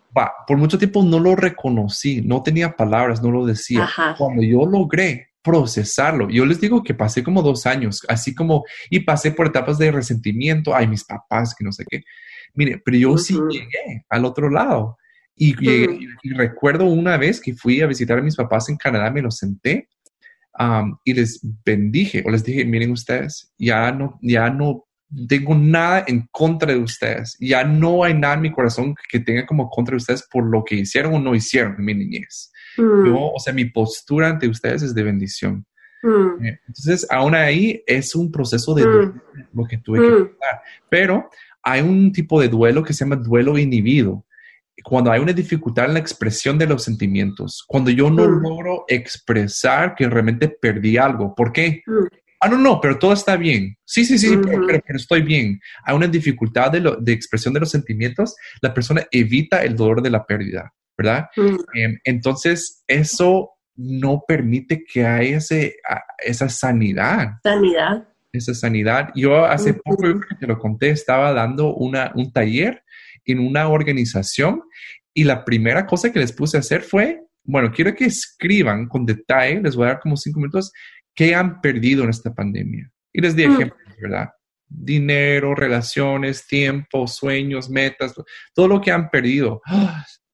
por 0.47 0.57
mucho 0.57 0.77
tiempo 0.77 1.03
no 1.03 1.19
lo 1.19 1.35
reconocí, 1.35 2.21
no 2.21 2.43
tenía 2.43 2.75
palabras, 2.75 3.21
no 3.21 3.31
lo 3.31 3.45
decía. 3.45 3.89
Cuando 4.17 4.43
yo 4.43 4.65
logré 4.65 5.29
procesarlo, 5.41 6.29
yo 6.29 6.45
les 6.45 6.61
digo 6.61 6.83
que 6.83 6.93
pasé 6.93 7.23
como 7.23 7.41
dos 7.41 7.65
años, 7.65 8.01
así 8.07 8.33
como, 8.33 8.63
y 8.89 9.01
pasé 9.01 9.31
por 9.31 9.47
etapas 9.47 9.77
de 9.77 9.91
resentimiento, 9.91 10.75
ay, 10.75 10.87
mis 10.87 11.03
papás, 11.03 11.55
que 11.55 11.63
no 11.63 11.71
sé 11.71 11.85
qué. 11.89 12.03
Mire, 12.53 12.81
pero 12.83 12.97
yo 12.97 13.17
sí 13.17 13.37
llegué 13.49 14.05
al 14.09 14.25
otro 14.25 14.49
lado. 14.49 14.97
Y, 15.35 15.53
recuerdo 16.35 16.85
una 16.85 17.17
vez 17.17 17.41
que 17.41 17.55
fui 17.55 17.81
a 17.81 17.87
visitar 17.87 18.19
a 18.19 18.21
mis 18.21 18.35
papás 18.35 18.69
en 18.69 18.77
Canadá, 18.77 19.09
me 19.09 19.21
los 19.21 19.37
senté 19.37 19.89
y 21.03 21.13
les 21.13 21.39
bendije 21.65 22.23
o 22.25 22.29
les 22.29 22.43
dije, 22.43 22.63
miren 22.63 22.91
ustedes, 22.91 23.51
ya 23.57 23.91
no, 23.91 24.19
ya 24.21 24.51
no 24.51 24.85
tengo 25.27 25.55
nada 25.55 26.03
en 26.07 26.27
contra 26.31 26.73
de 26.73 26.79
ustedes. 26.79 27.37
Ya 27.39 27.63
no 27.63 28.03
hay 28.03 28.13
nada 28.13 28.35
en 28.35 28.41
mi 28.41 28.51
corazón 28.51 28.95
que 29.09 29.19
tenga 29.19 29.45
como 29.45 29.69
contra 29.69 29.93
de 29.93 29.97
ustedes 29.97 30.27
por 30.31 30.45
lo 30.45 30.63
que 30.63 30.75
hicieron 30.75 31.13
o 31.13 31.19
no 31.19 31.35
hicieron 31.35 31.75
en 31.77 31.85
mi 31.85 31.93
niñez. 31.93 32.51
Mm. 32.77 33.05
Yo, 33.05 33.31
o 33.33 33.39
sea, 33.39 33.53
mi 33.53 33.65
postura 33.65 34.29
ante 34.29 34.47
ustedes 34.47 34.81
es 34.81 34.95
de 34.95 35.03
bendición. 35.03 35.65
Mm. 36.01 36.45
Eh, 36.45 36.59
entonces, 36.67 37.07
aún 37.09 37.35
ahí 37.35 37.83
es 37.85 38.15
un 38.15 38.31
proceso 38.31 38.73
de 38.73 38.83
duelo, 38.83 39.13
mm. 39.13 39.57
lo 39.57 39.65
que 39.65 39.77
tuve 39.77 39.99
que 39.99 40.25
pasar. 40.25 40.61
Pero 40.89 41.29
hay 41.61 41.81
un 41.81 42.11
tipo 42.11 42.41
de 42.41 42.49
duelo 42.49 42.83
que 42.83 42.93
se 42.93 43.05
llama 43.05 43.15
duelo 43.15 43.57
inhibido. 43.57 44.25
Cuando 44.83 45.11
hay 45.11 45.21
una 45.21 45.33
dificultad 45.33 45.85
en 45.85 45.93
la 45.93 45.99
expresión 45.99 46.57
de 46.57 46.65
los 46.65 46.83
sentimientos, 46.83 47.63
cuando 47.67 47.91
yo 47.91 48.09
no 48.09 48.25
logro 48.25 48.85
expresar 48.87 49.95
que 49.95 50.09
realmente 50.09 50.49
perdí 50.49 50.97
algo. 50.97 51.35
¿Por 51.35 51.53
qué? 51.53 51.83
Ah, 52.43 52.49
no, 52.49 52.57
no, 52.57 52.81
pero 52.81 52.99
todo 52.99 53.13
está 53.13 53.35
bien. 53.35 53.77
Sí, 53.85 54.05
sí, 54.05 54.17
sí, 54.17 54.37
pero, 54.37 54.79
estoy 54.95 55.21
bien. 55.21 55.59
Hay 55.83 55.95
una 55.95 56.07
dificultad 56.07 56.71
de, 56.71 57.13
expresión 57.13 57.53
de 57.53 57.61
los 57.61 57.71
sentimientos, 57.71 58.35
la 58.61 58.73
persona 58.73 59.05
evita 59.11 59.63
el 59.63 59.75
dolor 59.75 60.01
de 60.01 60.09
la 60.09 60.25
pérdida, 60.25 60.73
¿verdad? 60.97 61.27
Em, 61.73 61.97
entonces, 62.03 62.83
eso 62.87 63.51
no 63.75 64.23
permite 64.27 64.83
que 64.83 65.05
haya 65.05 65.37
ese, 65.37 65.77
esa 66.19 66.49
sanidad. 66.49 67.33
Sanidad. 67.43 68.07
Esa 68.31 68.53
sanidad. 68.53 69.09
Yo 69.15 69.45
hace 69.45 69.73
poco, 69.73 70.07
yo 70.07 70.37
te 70.39 70.47
lo 70.47 70.59
conté, 70.59 70.89
estaba 70.89 71.33
dando 71.33 71.73
una, 71.75 72.11
un 72.15 72.31
taller 72.31 72.83
en 73.25 73.39
una 73.39 73.69
organización 73.69 74.63
y 75.13 75.23
la 75.23 75.45
primera 75.45 75.85
cosa 75.85 76.11
que 76.11 76.19
les 76.19 76.31
puse 76.31 76.57
a 76.57 76.61
hacer 76.61 76.81
fue, 76.81 77.23
bueno, 77.43 77.71
quiero 77.71 77.93
que 77.93 78.05
escriban 78.05 78.87
con 78.87 79.05
detalle, 79.05 79.61
les 79.61 79.75
voy 79.75 79.85
a 79.85 79.89
dar 79.89 79.99
como 79.99 80.17
cinco 80.17 80.39
minutos, 80.39 80.71
¿Qué 81.15 81.35
han 81.35 81.61
perdido 81.61 82.03
en 82.03 82.09
esta 82.09 82.33
pandemia? 82.33 82.89
Y 83.11 83.21
les 83.21 83.35
di 83.35 83.47
mm. 83.47 83.53
ejemplos, 83.53 83.95
¿verdad? 84.01 84.29
Dinero, 84.67 85.53
relaciones, 85.53 86.47
tiempo, 86.47 87.07
sueños, 87.07 87.69
metas, 87.69 88.13
todo 88.53 88.67
lo 88.67 88.81
que 88.81 88.91
han 88.91 89.09
perdido. 89.09 89.61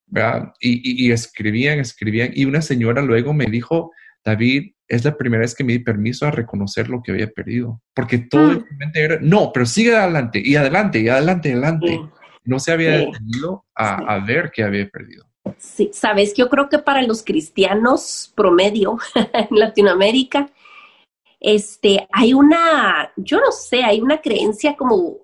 ¿verdad? 0.06 0.54
Y, 0.60 1.12
escribían, 1.12 1.80
escribían. 1.80 2.32
Y 2.34 2.46
una 2.46 2.62
señora 2.62 3.02
luego 3.02 3.34
me 3.34 3.46
dijo, 3.46 3.92
David, 4.24 4.72
es 4.88 5.04
la 5.04 5.18
primera 5.18 5.42
vez 5.42 5.54
que 5.54 5.64
me 5.64 5.74
di 5.74 5.80
permiso 5.80 6.26
a 6.26 6.32
reconocer 6.32 6.90
lo 6.90 7.04
que 7.04 7.12
había 7.12 7.28
perdido. 7.28 7.82
Porque 7.94 8.20
todo 8.20 8.62
mm. 8.62 8.66
era, 8.94 9.20
no, 9.22 9.52
pero 9.54 9.66
sigue 9.66 9.96
adelante 9.96 10.42
y 10.44 10.56
adelante 10.56 11.00
y 11.00 11.10
adelante 11.10 11.50
y 11.50 11.52
adelante. 11.52 12.00
No 12.46 12.60
se 12.60 12.72
había 12.72 12.92
detenido 12.92 13.66
a, 13.76 13.96
a 14.16 14.26
ver 14.26 14.52
qué 14.54 14.64
había 14.64 14.88
perdido. 14.88 15.29
Sí, 15.58 15.90
sabes, 15.94 16.34
yo 16.34 16.50
creo 16.50 16.70
que 16.70 16.80
para 16.80 17.02
los 17.02 17.24
cristianos 17.24 18.32
promedio 18.36 18.98
en 19.34 19.48
Latinoamérica, 19.52 20.52
este, 21.40 22.08
hay 22.12 22.34
una, 22.34 23.12
yo 23.16 23.40
no 23.40 23.52
sé, 23.52 23.84
hay 23.84 24.02
una 24.02 24.22
creencia 24.22 24.76
como 24.76 25.18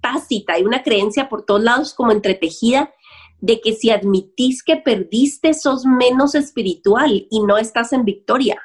tácita, 0.00 0.54
hay 0.54 0.64
una 0.64 0.82
creencia 0.82 1.28
por 1.28 1.44
todos 1.44 1.62
lados 1.62 1.94
como 1.94 2.12
entretejida 2.12 2.92
de 3.40 3.60
que 3.60 3.72
si 3.72 3.90
admitís 3.90 4.62
que 4.62 4.76
perdiste, 4.76 5.54
sos 5.54 5.84
menos 5.86 6.34
espiritual 6.34 7.26
y 7.30 7.40
no 7.40 7.56
estás 7.56 7.92
en 7.92 8.04
victoria. 8.04 8.60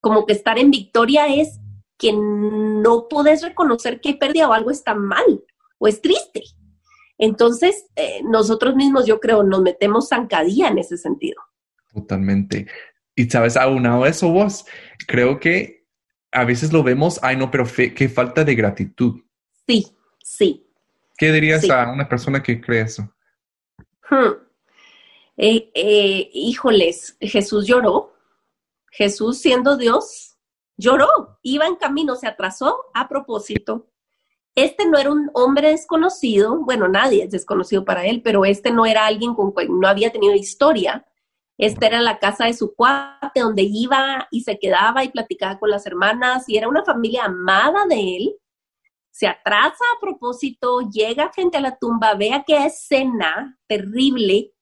Como 0.00 0.26
que 0.26 0.34
estar 0.34 0.58
en 0.58 0.70
victoria 0.70 1.26
es 1.28 1.58
que 1.98 2.12
no 2.12 3.08
puedes 3.08 3.42
reconocer 3.42 4.00
que 4.00 4.10
hay 4.10 4.14
pérdida 4.16 4.48
o 4.48 4.52
algo 4.52 4.70
está 4.70 4.94
mal 4.94 5.44
o 5.78 5.88
es 5.88 6.00
triste. 6.02 6.42
Entonces, 7.18 7.86
eh, 7.96 8.20
nosotros 8.24 8.74
mismos, 8.76 9.06
yo 9.06 9.20
creo, 9.20 9.42
nos 9.42 9.62
metemos 9.62 10.08
zancadilla 10.08 10.68
en 10.68 10.78
ese 10.78 10.96
sentido. 10.96 11.40
Totalmente. 11.92 12.66
Y 13.14 13.30
sabes, 13.30 13.56
aunado 13.56 14.04
eso 14.06 14.30
vos, 14.30 14.66
creo 15.06 15.40
que 15.40 15.86
a 16.32 16.44
veces 16.44 16.72
lo 16.72 16.82
vemos, 16.82 17.18
ay 17.22 17.36
no, 17.36 17.50
pero 17.50 17.64
qué 17.64 18.08
falta 18.08 18.44
de 18.44 18.54
gratitud. 18.54 19.22
Sí, 19.66 19.86
sí. 20.22 20.66
¿Qué 21.16 21.32
dirías 21.32 21.68
a 21.70 21.90
una 21.90 22.08
persona 22.08 22.42
que 22.42 22.60
cree 22.60 22.82
eso? 22.82 23.10
Hmm. 24.10 24.34
Eh, 25.38 25.70
eh, 25.74 26.30
híjoles, 26.32 27.16
Jesús 27.20 27.66
lloró. 27.66 28.12
Jesús 28.96 29.38
siendo 29.38 29.76
Dios, 29.76 30.38
lloró, 30.78 31.38
iba 31.42 31.66
en 31.66 31.76
camino, 31.76 32.16
se 32.16 32.26
atrasó 32.26 32.86
a 32.94 33.08
propósito. 33.08 33.90
Este 34.56 34.86
no 34.86 34.96
era 34.96 35.12
un 35.12 35.30
hombre 35.34 35.68
desconocido, 35.68 36.56
bueno, 36.64 36.88
nadie 36.88 37.24
es 37.24 37.30
desconocido 37.30 37.84
para 37.84 38.06
él, 38.06 38.22
pero 38.22 38.46
este 38.46 38.70
no 38.70 38.86
era 38.86 39.04
alguien 39.04 39.34
con 39.34 39.52
quien 39.52 39.78
no 39.78 39.86
había 39.86 40.10
tenido 40.10 40.34
historia. 40.34 41.06
Esta 41.58 41.86
era 41.86 42.00
la 42.00 42.18
casa 42.18 42.46
de 42.46 42.54
su 42.54 42.74
cuate, 42.74 43.40
donde 43.40 43.62
iba 43.62 44.26
y 44.30 44.40
se 44.40 44.58
quedaba 44.58 45.04
y 45.04 45.10
platicaba 45.10 45.58
con 45.58 45.68
las 45.68 45.86
hermanas, 45.86 46.48
y 46.48 46.56
era 46.56 46.68
una 46.68 46.84
familia 46.84 47.26
amada 47.26 47.84
de 47.86 48.16
él. 48.16 48.36
Se 49.10 49.26
atrasa 49.26 49.84
a 49.94 50.00
propósito, 50.00 50.80
llega 50.90 51.30
frente 51.32 51.58
a 51.58 51.60
la 51.60 51.76
tumba, 51.76 52.14
ve 52.14 52.32
aquella 52.32 52.66
escena 52.66 53.58
terrible 53.66 54.54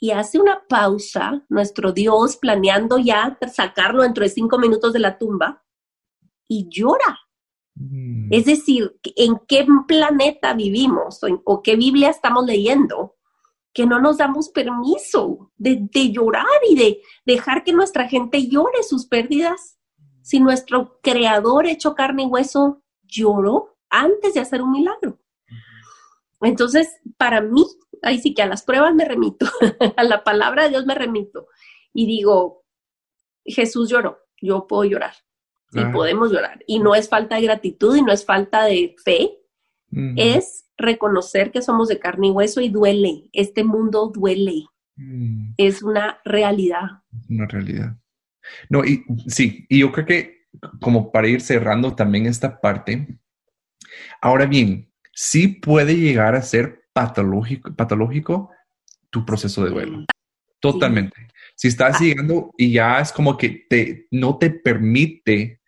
y 0.00 0.12
hace 0.12 0.38
una 0.38 0.62
pausa, 0.68 1.44
nuestro 1.48 1.90
Dios, 1.90 2.36
planeando 2.36 2.98
ya 2.98 3.36
sacarlo 3.52 4.04
dentro 4.04 4.22
de 4.22 4.30
cinco 4.30 4.58
minutos 4.58 4.92
de 4.92 5.00
la 5.00 5.18
tumba, 5.18 5.64
y 6.46 6.68
llora. 6.68 7.18
Mm. 7.78 8.28
Es 8.32 8.46
decir, 8.46 8.98
¿en 9.16 9.40
qué 9.46 9.66
planeta 9.86 10.54
vivimos 10.54 11.20
o 11.44 11.62
qué 11.62 11.76
Biblia 11.76 12.10
estamos 12.10 12.44
leyendo? 12.44 13.18
que 13.78 13.86
no 13.86 14.00
nos 14.00 14.18
damos 14.18 14.48
permiso 14.48 15.52
de, 15.56 15.88
llorar 16.10 16.44
y 16.68 16.74
de 16.74 17.00
dejar 17.24 17.62
que 17.62 17.72
nuestra 17.72 18.08
gente 18.08 18.48
llore 18.48 18.82
sus 18.82 19.06
pérdidas. 19.06 19.78
Si 20.20 20.40
nuestro 20.40 20.98
creador 21.00 21.66
hecho 21.66 21.94
carne 21.94 22.24
y 22.24 22.26
hueso 22.26 22.82
lloró 23.04 23.78
antes 23.88 24.34
de 24.34 24.40
hacer 24.40 24.62
un 24.62 24.72
milagro. 24.72 25.20
Entonces, 26.40 26.88
para 27.16 27.40
mí, 27.40 27.64
ahí 28.02 28.18
sí 28.18 28.34
que 28.34 28.42
a 28.42 28.48
las 28.48 28.64
pruebas 28.64 28.96
me 28.96 29.04
remito, 29.04 29.46
a 29.96 30.02
la 30.02 30.24
palabra 30.24 30.64
de 30.64 30.70
Dios 30.70 30.84
me 30.84 30.96
remito 30.96 31.46
y 31.92 32.06
digo, 32.06 32.64
Jesús 33.44 33.88
lloró, 33.90 34.18
yo 34.42 34.66
puedo 34.66 34.84
llorar, 34.84 35.14
y 35.72 35.84
podemos 35.86 36.32
llorar. 36.32 36.62
Y 36.66 36.78
no 36.78 36.94
es 36.94 37.08
falta 37.08 37.36
de 37.36 37.42
gratitud 37.42 37.96
y 37.96 38.02
no 38.02 38.12
es 38.12 38.24
falta 38.24 38.64
de 38.64 38.94
fe, 39.04 39.38
es 40.16 40.66
reconocer 40.76 41.50
que 41.50 41.62
somos 41.62 41.88
de 41.88 41.98
carne 41.98 42.28
y 42.28 42.30
hueso 42.30 42.60
y 42.60 42.68
duele, 42.68 43.28
este 43.32 43.64
mundo 43.64 44.12
duele, 44.14 44.66
mm. 44.96 45.54
es 45.56 45.82
una 45.82 46.20
realidad. 46.24 47.02
Una 47.28 47.46
realidad. 47.46 47.96
No, 48.68 48.84
y 48.84 49.04
sí, 49.26 49.66
y 49.68 49.80
yo 49.80 49.92
creo 49.92 50.06
que 50.06 50.46
como 50.80 51.10
para 51.10 51.28
ir 51.28 51.40
cerrando 51.40 51.94
también 51.94 52.26
esta 52.26 52.60
parte, 52.60 53.18
ahora 54.20 54.46
bien, 54.46 54.90
sí 55.12 55.48
puede 55.48 55.96
llegar 55.96 56.34
a 56.34 56.42
ser 56.42 56.84
patológico, 56.92 57.74
patológico 57.74 58.50
tu 59.10 59.24
proceso 59.24 59.64
de 59.64 59.70
duelo. 59.70 60.04
Totalmente. 60.60 61.28
Si 61.58 61.66
estás 61.66 61.96
ah. 61.96 62.04
llegando 62.04 62.52
y 62.56 62.72
ya 62.72 63.00
es 63.00 63.10
como 63.10 63.36
que 63.36 63.66
te, 63.68 64.06
no 64.12 64.38
te 64.38 64.50
permite 64.50 65.60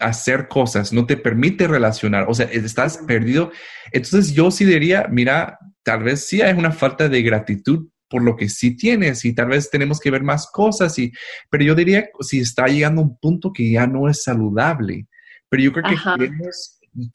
hacer 0.00 0.48
cosas, 0.48 0.94
no 0.94 1.04
te 1.04 1.18
permite 1.18 1.68
relacionar, 1.68 2.26
o 2.28 2.34
sea, 2.34 2.46
estás 2.46 2.98
perdido. 3.06 3.52
Entonces 3.92 4.32
yo 4.32 4.50
sí 4.50 4.64
diría, 4.64 5.06
mira, 5.10 5.58
tal 5.82 6.04
vez 6.04 6.26
sí 6.26 6.40
hay 6.40 6.54
una 6.54 6.72
falta 6.72 7.08
de 7.08 7.22
gratitud 7.22 7.88
por 8.08 8.22
lo 8.22 8.34
que 8.34 8.48
sí 8.48 8.76
tienes 8.76 9.24
y 9.26 9.34
tal 9.34 9.48
vez 9.48 9.70
tenemos 9.70 10.00
que 10.00 10.10
ver 10.10 10.22
más 10.22 10.50
cosas, 10.50 10.98
y, 10.98 11.12
pero 11.50 11.64
yo 11.64 11.74
diría 11.74 12.08
si 12.20 12.40
está 12.40 12.66
llegando 12.66 13.02
a 13.02 13.04
un 13.04 13.18
punto 13.18 13.52
que 13.52 13.70
ya 13.70 13.86
no 13.86 14.08
es 14.08 14.24
saludable, 14.24 15.06
pero 15.48 15.62
yo 15.62 15.72
creo 15.72 15.84
que 15.84 15.96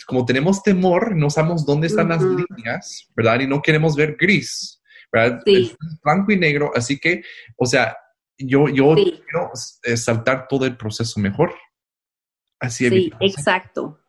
como 0.06 0.26
tenemos 0.26 0.64
temor, 0.64 1.16
no 1.16 1.30
sabemos 1.30 1.66
dónde 1.66 1.88
están 1.88 2.10
las 2.10 2.22
líneas, 2.22 3.10
¿verdad? 3.16 3.42
Y 3.42 3.48
no 3.48 3.62
queremos 3.62 3.96
ver 3.96 4.16
gris, 4.18 4.82
¿verdad? 5.12 5.42
blanco 6.04 6.32
y 6.32 6.38
negro, 6.38 6.72
así 6.76 7.00
que, 7.00 7.24
o 7.58 7.66
sea, 7.66 7.96
yo, 8.38 8.68
yo 8.70 8.96
quiero 8.96 9.52
eh, 9.84 9.98
saltar 9.98 10.48
todo 10.48 10.66
el 10.66 10.76
proceso 10.76 11.20
mejor. 11.20 11.54
Así 12.60 12.90
Sí, 12.90 13.12
exacto. 13.20 14.00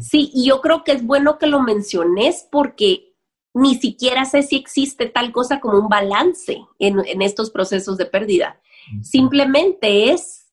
Sí, 0.00 0.30
y 0.32 0.48
yo 0.48 0.60
creo 0.60 0.84
que 0.84 0.92
es 0.92 1.04
bueno 1.04 1.38
que 1.38 1.48
lo 1.48 1.60
menciones 1.60 2.46
porque 2.50 3.14
ni 3.52 3.74
siquiera 3.74 4.24
sé 4.24 4.42
si 4.42 4.56
existe 4.56 5.06
tal 5.06 5.32
cosa 5.32 5.60
como 5.60 5.78
un 5.78 5.88
balance 5.88 6.60
en, 6.78 7.22
estos 7.22 7.50
procesos 7.50 7.96
de 7.96 8.06
pérdida. 8.06 8.60
Simplemente 9.02 10.12
es 10.12 10.45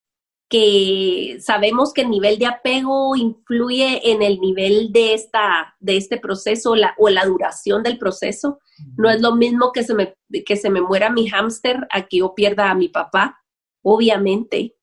que 0.50 1.38
sabemos 1.40 1.94
que 1.94 2.02
el 2.02 2.10
nivel 2.10 2.38
de 2.38 2.46
apego 2.46 3.16
influye 3.16 4.12
en 4.12 4.22
el 4.22 4.40
nivel 4.40 4.92
de, 4.92 5.14
esta, 5.14 5.76
de 5.80 5.98
este 5.98 6.20
proceso 6.20 6.76
o 6.98 7.10
la 7.10 7.26
duración 7.26 7.82
del 7.82 7.98
proceso. 7.98 8.60
No 8.98 9.10
es 9.10 9.22
lo 9.22 9.36
mismo 9.36 9.72
que 9.72 9.84
se 9.84 9.94
me, 9.94 10.16
que 10.46 10.56
se 10.56 10.70
me 10.70 10.82
muera 10.82 11.10
mi 11.10 11.28
hámster 11.28 11.88
a 11.92 12.04
que 12.04 12.18
yo 12.18 12.36
pierda 12.36 12.70
a 12.70 12.76
mi 12.76 12.90
papá, 12.90 13.42
obviamente. 13.82 14.76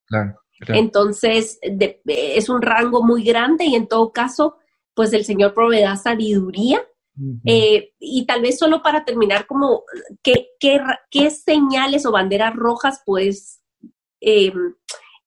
Entonces, 0.68 1.58
es 2.06 2.48
un 2.48 2.62
rango 2.62 3.02
muy 3.02 3.24
grande 3.24 3.64
y 3.64 3.74
en 3.74 3.86
todo 3.88 4.12
caso, 4.12 4.56
pues 4.94 5.12
el 5.12 5.24
Señor 5.24 5.54
proveerá 5.54 5.96
sabiduría. 5.96 6.82
Eh, 7.44 7.92
y 7.98 8.24
tal 8.24 8.40
vez 8.40 8.58
solo 8.58 8.82
para 8.82 9.04
terminar, 9.04 9.46
como, 9.46 9.84
¿qué, 10.22 10.48
qué, 10.58 11.30
señales 11.30 12.06
o 12.06 12.12
banderas 12.12 12.54
rojas 12.54 13.02
puedes 13.04 13.60
em, 14.20 14.74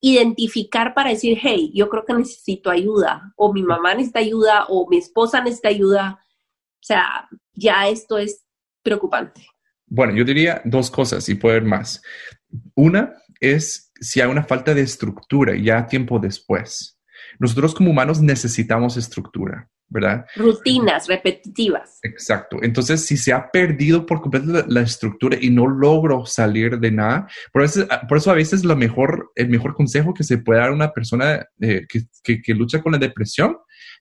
identificar 0.04 0.92
para 0.94 1.10
decir, 1.10 1.38
hey, 1.40 1.70
yo 1.74 1.88
creo 1.88 2.04
que 2.04 2.14
necesito 2.14 2.70
ayuda, 2.70 3.32
o 3.36 3.52
mi 3.52 3.62
mamá 3.62 3.94
necesita 3.94 4.18
ayuda, 4.18 4.66
o 4.68 4.88
mi 4.88 4.98
esposa 4.98 5.40
necesita 5.40 5.68
ayuda? 5.68 6.18
O 6.20 6.86
sea, 6.86 7.28
ya 7.54 7.88
esto 7.88 8.18
es 8.18 8.44
preocupante. 8.82 9.46
Bueno, 9.86 10.14
yo 10.14 10.24
diría 10.24 10.60
dos 10.64 10.90
cosas 10.90 11.28
y 11.28 11.34
puede 11.34 11.56
haber 11.56 11.68
más. 11.68 12.02
Una 12.74 13.14
es 13.40 13.92
si 14.00 14.20
hay 14.20 14.28
una 14.28 14.44
falta 14.44 14.74
de 14.74 14.82
estructura 14.82 15.54
ya 15.56 15.86
tiempo 15.86 16.18
después. 16.18 16.98
Nosotros 17.38 17.74
como 17.74 17.90
humanos 17.90 18.20
necesitamos 18.20 18.96
estructura, 18.96 19.70
¿verdad? 19.94 20.26
Rutinas 20.34 21.06
repetitivas. 21.06 22.00
Exacto. 22.02 22.58
Entonces, 22.62 23.06
si 23.06 23.16
se 23.16 23.32
ha 23.32 23.50
perdido 23.50 24.04
por 24.04 24.20
completo 24.20 24.64
la, 24.66 24.80
estructura 24.80 25.38
y 25.40 25.50
no 25.50 25.68
logro 25.68 26.26
salir 26.26 26.80
de 26.80 26.90
nada, 26.90 27.28
por 27.52 27.62
eso, 27.62 27.86
por 28.08 28.18
eso 28.18 28.32
a 28.32 28.34
veces 28.34 28.64
lo 28.64 28.76
mejor, 28.76 29.30
el 29.36 29.48
mejor 29.48 29.74
consejo 29.74 30.12
que 30.12 30.24
se 30.24 30.38
puede 30.38 30.60
dar 30.60 30.70
a 30.70 30.74
una 30.74 30.92
persona 30.92 31.46
eh, 31.60 31.86
que, 31.88 32.42
que 32.42 32.54
lucha 32.54 32.82
con 32.82 32.92
la 32.92 32.98
depresión 32.98 33.56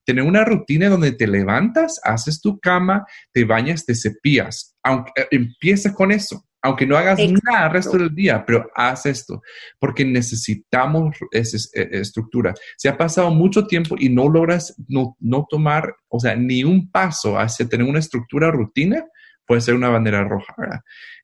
tener 0.06 0.26
una 0.26 0.44
rutina 0.44 0.90
donde 0.90 1.14
te 1.14 1.28
levantas, 1.28 2.02
haces 2.04 2.42
tu 2.42 2.60
cama, 2.60 3.06
te 3.32 3.46
bañas, 3.46 3.86
te 3.86 3.96
cepillas. 3.96 4.76
Aunque 4.84 5.12
eh, 5.16 5.28
empieza 5.32 5.94
con 5.94 6.12
eso, 6.12 6.46
aunque 6.64 6.88
no 6.88 6.98
hagas 6.98 7.20
nada 7.44 7.68
el 7.68 7.74
resto 7.74 7.98
del 7.98 8.16
día, 8.16 8.44
pero 8.46 8.72
haz 8.74 9.06
esto, 9.06 9.42
porque 9.78 10.06
necesitamos 10.06 11.18
esa 11.32 11.58
eh, 11.80 11.90
estructura. 11.92 12.54
Si 12.78 12.88
ha 12.88 12.98
pasado 12.98 13.30
mucho 13.32 13.68
tiempo 13.68 13.96
y 14.00 14.08
no 14.08 14.30
logras 14.30 14.74
no, 14.88 15.46
tomar, 15.50 15.94
o 16.08 16.20
sea, 16.22 16.36
ni 16.36 16.64
un 16.64 16.90
paso 16.90 17.38
hacia 17.38 17.68
tener 17.68 17.86
una 17.86 18.00
estructura 18.00 18.50
rutina, 18.50 19.06
puede 19.46 19.60
ser 19.60 19.76
una 19.76 19.90
bandera 19.90 20.24
roja. 20.24 20.56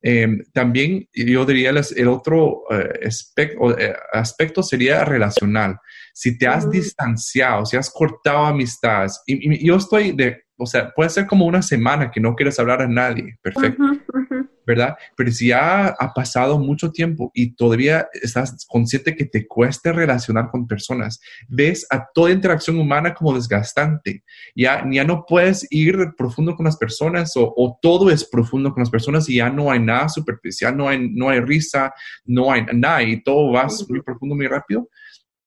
Em, 0.02 0.44
también 0.54 1.08
yo 1.14 1.46
diría 1.46 1.70
el 1.70 2.08
otro 2.10 2.64
eh, 2.70 3.94
aspecto 4.12 4.62
sería 4.62 5.06
relacional. 5.06 5.78
Si 6.14 6.38
te 6.38 6.48
has 6.48 6.70
distanciado, 6.70 7.66
si 7.66 7.78
has 7.78 7.90
cortado 7.90 8.46
amistades, 8.46 9.22
y, 9.26 9.66
yo 9.66 9.78
estoy 9.78 10.12
de, 10.12 10.44
o 10.58 10.66
sea, 10.66 10.92
puede 10.94 11.10
ser 11.10 11.28
como 11.28 11.46
una 11.46 11.62
semana 11.62 12.12
que 12.12 12.20
no 12.20 12.36
quieres 12.36 12.60
hablar 12.60 12.82
a 12.82 12.90
nadie, 12.90 13.38
perfecto, 13.42 13.84
¿verdad? 14.70 14.96
Pero 15.18 15.32
si 15.32 15.48
ya 15.48 15.88
ha 15.88 16.14
pasado 16.14 16.60
mucho 16.60 16.92
tiempo 16.92 17.32
y 17.34 17.56
todavía 17.56 18.08
estás 18.14 18.68
consciente 18.68 19.16
que 19.16 19.26
te 19.26 19.48
cueste 19.48 19.92
relacionar 19.92 20.52
con 20.52 20.68
personas, 20.68 21.20
ves 21.48 21.88
a 21.90 22.08
toda 22.14 22.30
interacción 22.30 22.78
humana 22.78 23.16
como 23.16 23.34
desgastante, 23.34 24.24
ya, 24.56 24.86
ya 24.92 25.04
no 25.04 25.26
puedes 25.28 25.66
ir 25.72 26.14
profundo 26.16 26.56
con 26.56 26.66
las 26.66 26.78
personas 26.78 27.34
o, 27.36 27.80
todo 27.82 28.12
es 28.12 28.24
profundo 28.24 28.72
con 28.72 28.82
las 28.82 28.92
personas 28.92 29.28
y 29.28 29.38
ya 29.38 29.50
no 29.50 29.72
hay 29.72 29.80
nada 29.80 30.08
superficial, 30.08 30.78
no 30.78 30.88
hay, 30.88 31.10
no 31.10 31.30
hay 31.30 31.40
risa, 31.40 31.92
no 32.26 32.52
hay 32.52 32.64
nada 32.72 33.02
y 33.02 33.24
todo 33.24 33.52
va 33.52 33.68
muy 33.90 34.04
profundo, 34.04 34.36
muy 34.36 34.48
rápido. 34.48 34.88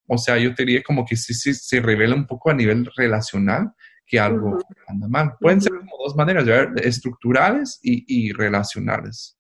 O 0.09 0.19
sea, 0.19 0.37
yo 0.37 0.51
diría 0.51 0.83
como 0.83 1.05
que 1.05 1.15
sí, 1.15 1.33
sí 1.33 1.55
se 1.55 1.81
revela 1.81 2.17
un 2.17 2.27
poco 2.27 2.51
a 2.51 2.55
nivel 2.55 2.89
relacional 2.97 3.73
que 4.12 4.20
algo 4.20 4.59
anda 4.87 5.09
mal. 5.09 5.37
Pueden 5.40 5.62
ser 5.62 5.72
como 5.72 5.96
dos 6.05 6.14
maneras, 6.14 6.46
estructurales 6.83 7.81
y, 7.83 8.31
relacionales. 8.35 9.38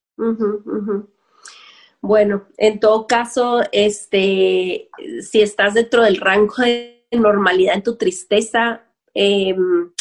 Bueno, 2.00 2.48
en 2.56 2.80
todo 2.80 3.06
caso, 3.06 3.60
este, 3.70 4.88
si 5.20 5.42
estás 5.42 5.74
dentro 5.74 6.02
del 6.02 6.16
rango 6.16 6.54
de 6.56 7.06
normalidad 7.12 7.74
en 7.74 7.82
tu 7.82 7.96
tristeza, 7.96 8.82
em, 9.12 9.92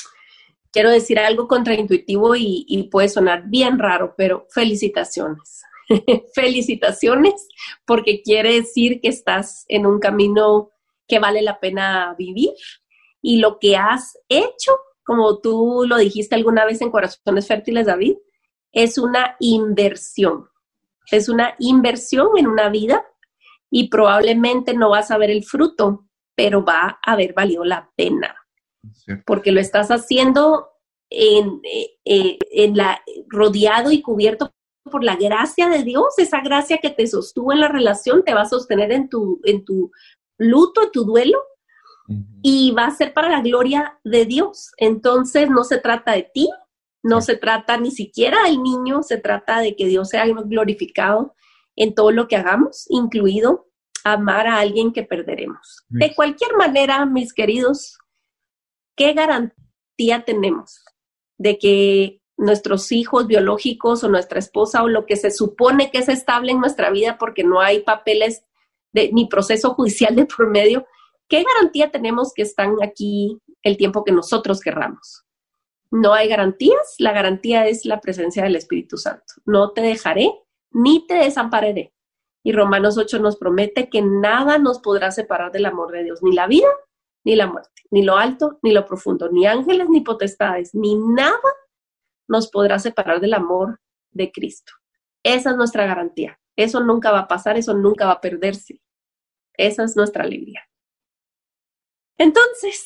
quiero 0.71 0.89
decir 0.89 1.19
algo 1.19 1.49
contraintuitivo 1.49 2.33
y 2.37 2.87
puede 2.89 3.09
sonar 3.09 3.43
bien 3.49 3.77
raro, 3.77 4.15
pero 4.17 4.47
felicitaciones. 4.51 5.63
felicitaciones, 6.33 7.45
porque 7.85 8.21
quiere 8.21 8.53
decir 8.53 9.01
que 9.01 9.09
estás 9.09 9.65
en 9.67 9.85
un 9.85 9.99
camino 9.99 10.69
que 11.09 11.19
vale 11.19 11.41
la 11.41 11.59
pena 11.59 12.15
vivir 12.17 12.53
y 13.21 13.39
lo 13.39 13.59
que 13.59 13.77
has 13.77 14.17
hecho, 14.29 14.71
como 15.03 15.39
tú 15.39 15.85
lo 15.87 15.97
dijiste 15.97 16.35
alguna 16.35 16.65
vez 16.65 16.81
en 16.81 16.91
Corazones 16.91 17.47
Fértiles, 17.47 17.85
David, 17.85 18.15
es 18.71 18.97
una 18.97 19.35
inversión. 19.39 20.47
Es 21.11 21.29
una 21.29 21.55
inversión 21.59 22.37
en 22.37 22.47
una 22.47 22.69
vida 22.69 23.05
y 23.69 23.89
probablemente 23.89 24.73
no 24.73 24.89
vas 24.89 25.11
a 25.11 25.17
ver 25.17 25.29
el 25.29 25.43
fruto, 25.43 26.07
pero 26.35 26.63
va 26.63 26.99
a 27.05 27.11
haber 27.13 27.33
valido 27.33 27.63
la 27.63 27.91
pena. 27.95 28.35
Porque 29.25 29.51
lo 29.51 29.59
estás 29.59 29.89
haciendo 29.89 30.69
en, 31.09 31.61
eh, 31.63 31.89
eh, 32.05 32.37
en 32.51 32.77
la, 32.77 33.01
rodeado 33.27 33.91
y 33.91 34.01
cubierto 34.01 34.51
por 34.89 35.03
la 35.03 35.15
gracia 35.15 35.69
de 35.69 35.83
Dios, 35.83 36.17
esa 36.17 36.41
gracia 36.41 36.79
que 36.79 36.89
te 36.89 37.05
sostuvo 37.05 37.51
en 37.53 37.59
la 37.59 37.67
relación, 37.67 38.23
te 38.23 38.33
va 38.33 38.41
a 38.41 38.49
sostener 38.49 38.91
en 38.91 39.09
tu, 39.09 39.39
en 39.43 39.63
tu 39.63 39.91
luto, 40.37 40.83
en 40.83 40.91
tu 40.91 41.03
duelo, 41.03 41.37
y 42.41 42.71
va 42.71 42.85
a 42.85 42.95
ser 42.95 43.13
para 43.13 43.29
la 43.29 43.41
gloria 43.41 43.99
de 44.03 44.25
Dios. 44.25 44.71
Entonces 44.77 45.49
no 45.49 45.63
se 45.63 45.77
trata 45.77 46.13
de 46.13 46.29
ti, 46.33 46.49
no 47.03 47.21
se 47.21 47.35
trata 47.35 47.77
ni 47.77 47.91
siquiera 47.91 48.43
del 48.43 48.61
niño, 48.61 49.03
se 49.03 49.17
trata 49.17 49.59
de 49.59 49.75
que 49.75 49.85
Dios 49.85 50.09
sea 50.09 50.25
glorificado 50.25 51.35
en 51.75 51.95
todo 51.95 52.11
lo 52.11 52.27
que 52.27 52.35
hagamos, 52.35 52.85
incluido 52.89 53.67
amar 54.03 54.47
a 54.47 54.59
alguien 54.59 54.91
que 54.91 55.03
perderemos. 55.03 55.85
De 55.89 56.13
cualquier 56.15 56.55
manera, 56.55 57.05
mis 57.05 57.33
queridos, 57.33 57.97
¿qué 58.95 59.13
garantía 59.13 60.23
tenemos 60.25 60.83
de 61.37 61.57
que 61.57 62.21
nuestros 62.37 62.91
hijos 62.91 63.27
biológicos 63.27 64.03
o 64.03 64.09
nuestra 64.09 64.39
esposa 64.39 64.83
o 64.83 64.87
lo 64.87 65.05
que 65.05 65.15
se 65.15 65.31
supone 65.31 65.91
que 65.91 65.99
es 65.99 66.09
estable 66.09 66.51
en 66.51 66.59
nuestra 66.59 66.89
vida 66.89 67.17
porque 67.19 67.43
no 67.43 67.61
hay 67.61 67.81
papeles 67.81 68.43
de, 68.93 69.11
ni 69.13 69.27
proceso 69.27 69.73
judicial 69.73 70.15
de 70.15 70.25
por 70.25 70.49
medio, 70.49 70.85
¿qué 71.31 71.43
garantía 71.43 71.91
tenemos 71.91 72.33
que 72.33 72.41
están 72.41 72.75
aquí 72.83 73.39
el 73.63 73.77
tiempo 73.77 74.03
que 74.03 74.11
nosotros 74.11 74.59
querramos? 74.59 75.25
No 75.89 76.13
hay 76.13 76.27
garantías, 76.27 76.95
la 76.99 77.13
garantía 77.13 77.67
es 77.67 77.85
la 77.85 78.01
presencia 78.01 78.43
del 78.43 78.57
Espíritu 78.57 78.97
Santo. 78.97 79.23
No 79.45 79.71
te 79.71 79.81
dejaré 79.81 80.29
ni 80.71 81.07
te 81.07 81.15
desampararé. 81.15 81.93
Y 82.43 82.51
Romanos 82.51 82.97
8 82.97 83.19
nos 83.19 83.37
promete 83.37 83.89
que 83.89 84.01
nada 84.01 84.57
nos 84.57 84.79
podrá 84.79 85.11
separar 85.11 85.53
del 85.53 85.65
amor 85.65 85.91
de 85.91 86.03
Dios, 86.03 86.21
ni 86.21 86.33
la 86.33 86.47
vida, 86.47 86.67
ni 87.23 87.35
la 87.35 87.47
muerte, 87.47 87.81
ni 87.91 88.03
lo 88.03 88.17
alto, 88.17 88.59
ni 88.61 88.73
lo 88.73 88.85
profundo, 88.85 89.29
ni 89.31 89.47
ángeles, 89.47 89.87
ni 89.89 90.01
potestades, 90.01 90.73
ni 90.73 90.95
nada 90.95 91.39
nos 92.27 92.49
podrá 92.49 92.77
separar 92.79 93.21
del 93.21 93.35
amor 93.35 93.79
de 94.11 94.31
Cristo. 94.31 94.73
Esa 95.23 95.51
es 95.51 95.55
nuestra 95.55 95.85
garantía. 95.85 96.39
Eso 96.57 96.81
nunca 96.81 97.11
va 97.11 97.19
a 97.19 97.27
pasar, 97.27 97.57
eso 97.57 97.73
nunca 97.73 98.05
va 98.05 98.13
a 98.13 98.21
perderse. 98.21 98.81
Esa 99.53 99.83
es 99.83 99.95
nuestra 99.95 100.23
alegría. 100.23 100.61
Entonces, 102.21 102.85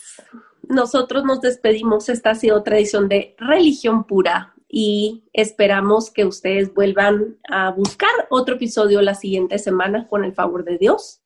nosotros 0.69 1.25
nos 1.25 1.41
despedimos. 1.41 2.07
Esta 2.07 2.29
ha 2.29 2.35
sido 2.35 2.57
otra 2.57 2.77
edición 2.77 3.09
de 3.09 3.35
Religión 3.37 4.05
Pura 4.05 4.55
y 4.69 5.25
esperamos 5.33 6.09
que 6.09 6.23
ustedes 6.23 6.73
vuelvan 6.73 7.37
a 7.49 7.71
buscar 7.71 8.09
otro 8.29 8.55
episodio 8.55 9.01
la 9.01 9.13
siguiente 9.13 9.59
semana 9.59 10.07
con 10.07 10.23
el 10.23 10.33
favor 10.33 10.63
de 10.63 10.77
Dios. 10.77 11.21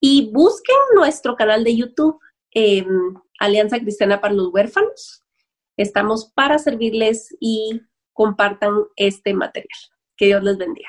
Y 0.00 0.30
busquen 0.32 0.76
nuestro 0.94 1.36
canal 1.36 1.62
de 1.62 1.76
YouTube, 1.76 2.18
em, 2.52 3.14
Alianza 3.38 3.78
Cristiana 3.80 4.22
para 4.22 4.32
los 4.32 4.48
Huérfanos. 4.50 5.22
Estamos 5.76 6.32
para 6.34 6.58
servirles 6.58 7.36
y 7.38 7.82
compartan 8.14 8.84
este 8.96 9.34
material. 9.34 9.68
Que 10.16 10.24
Dios 10.24 10.42
les 10.42 10.56
bendiga. 10.56 10.88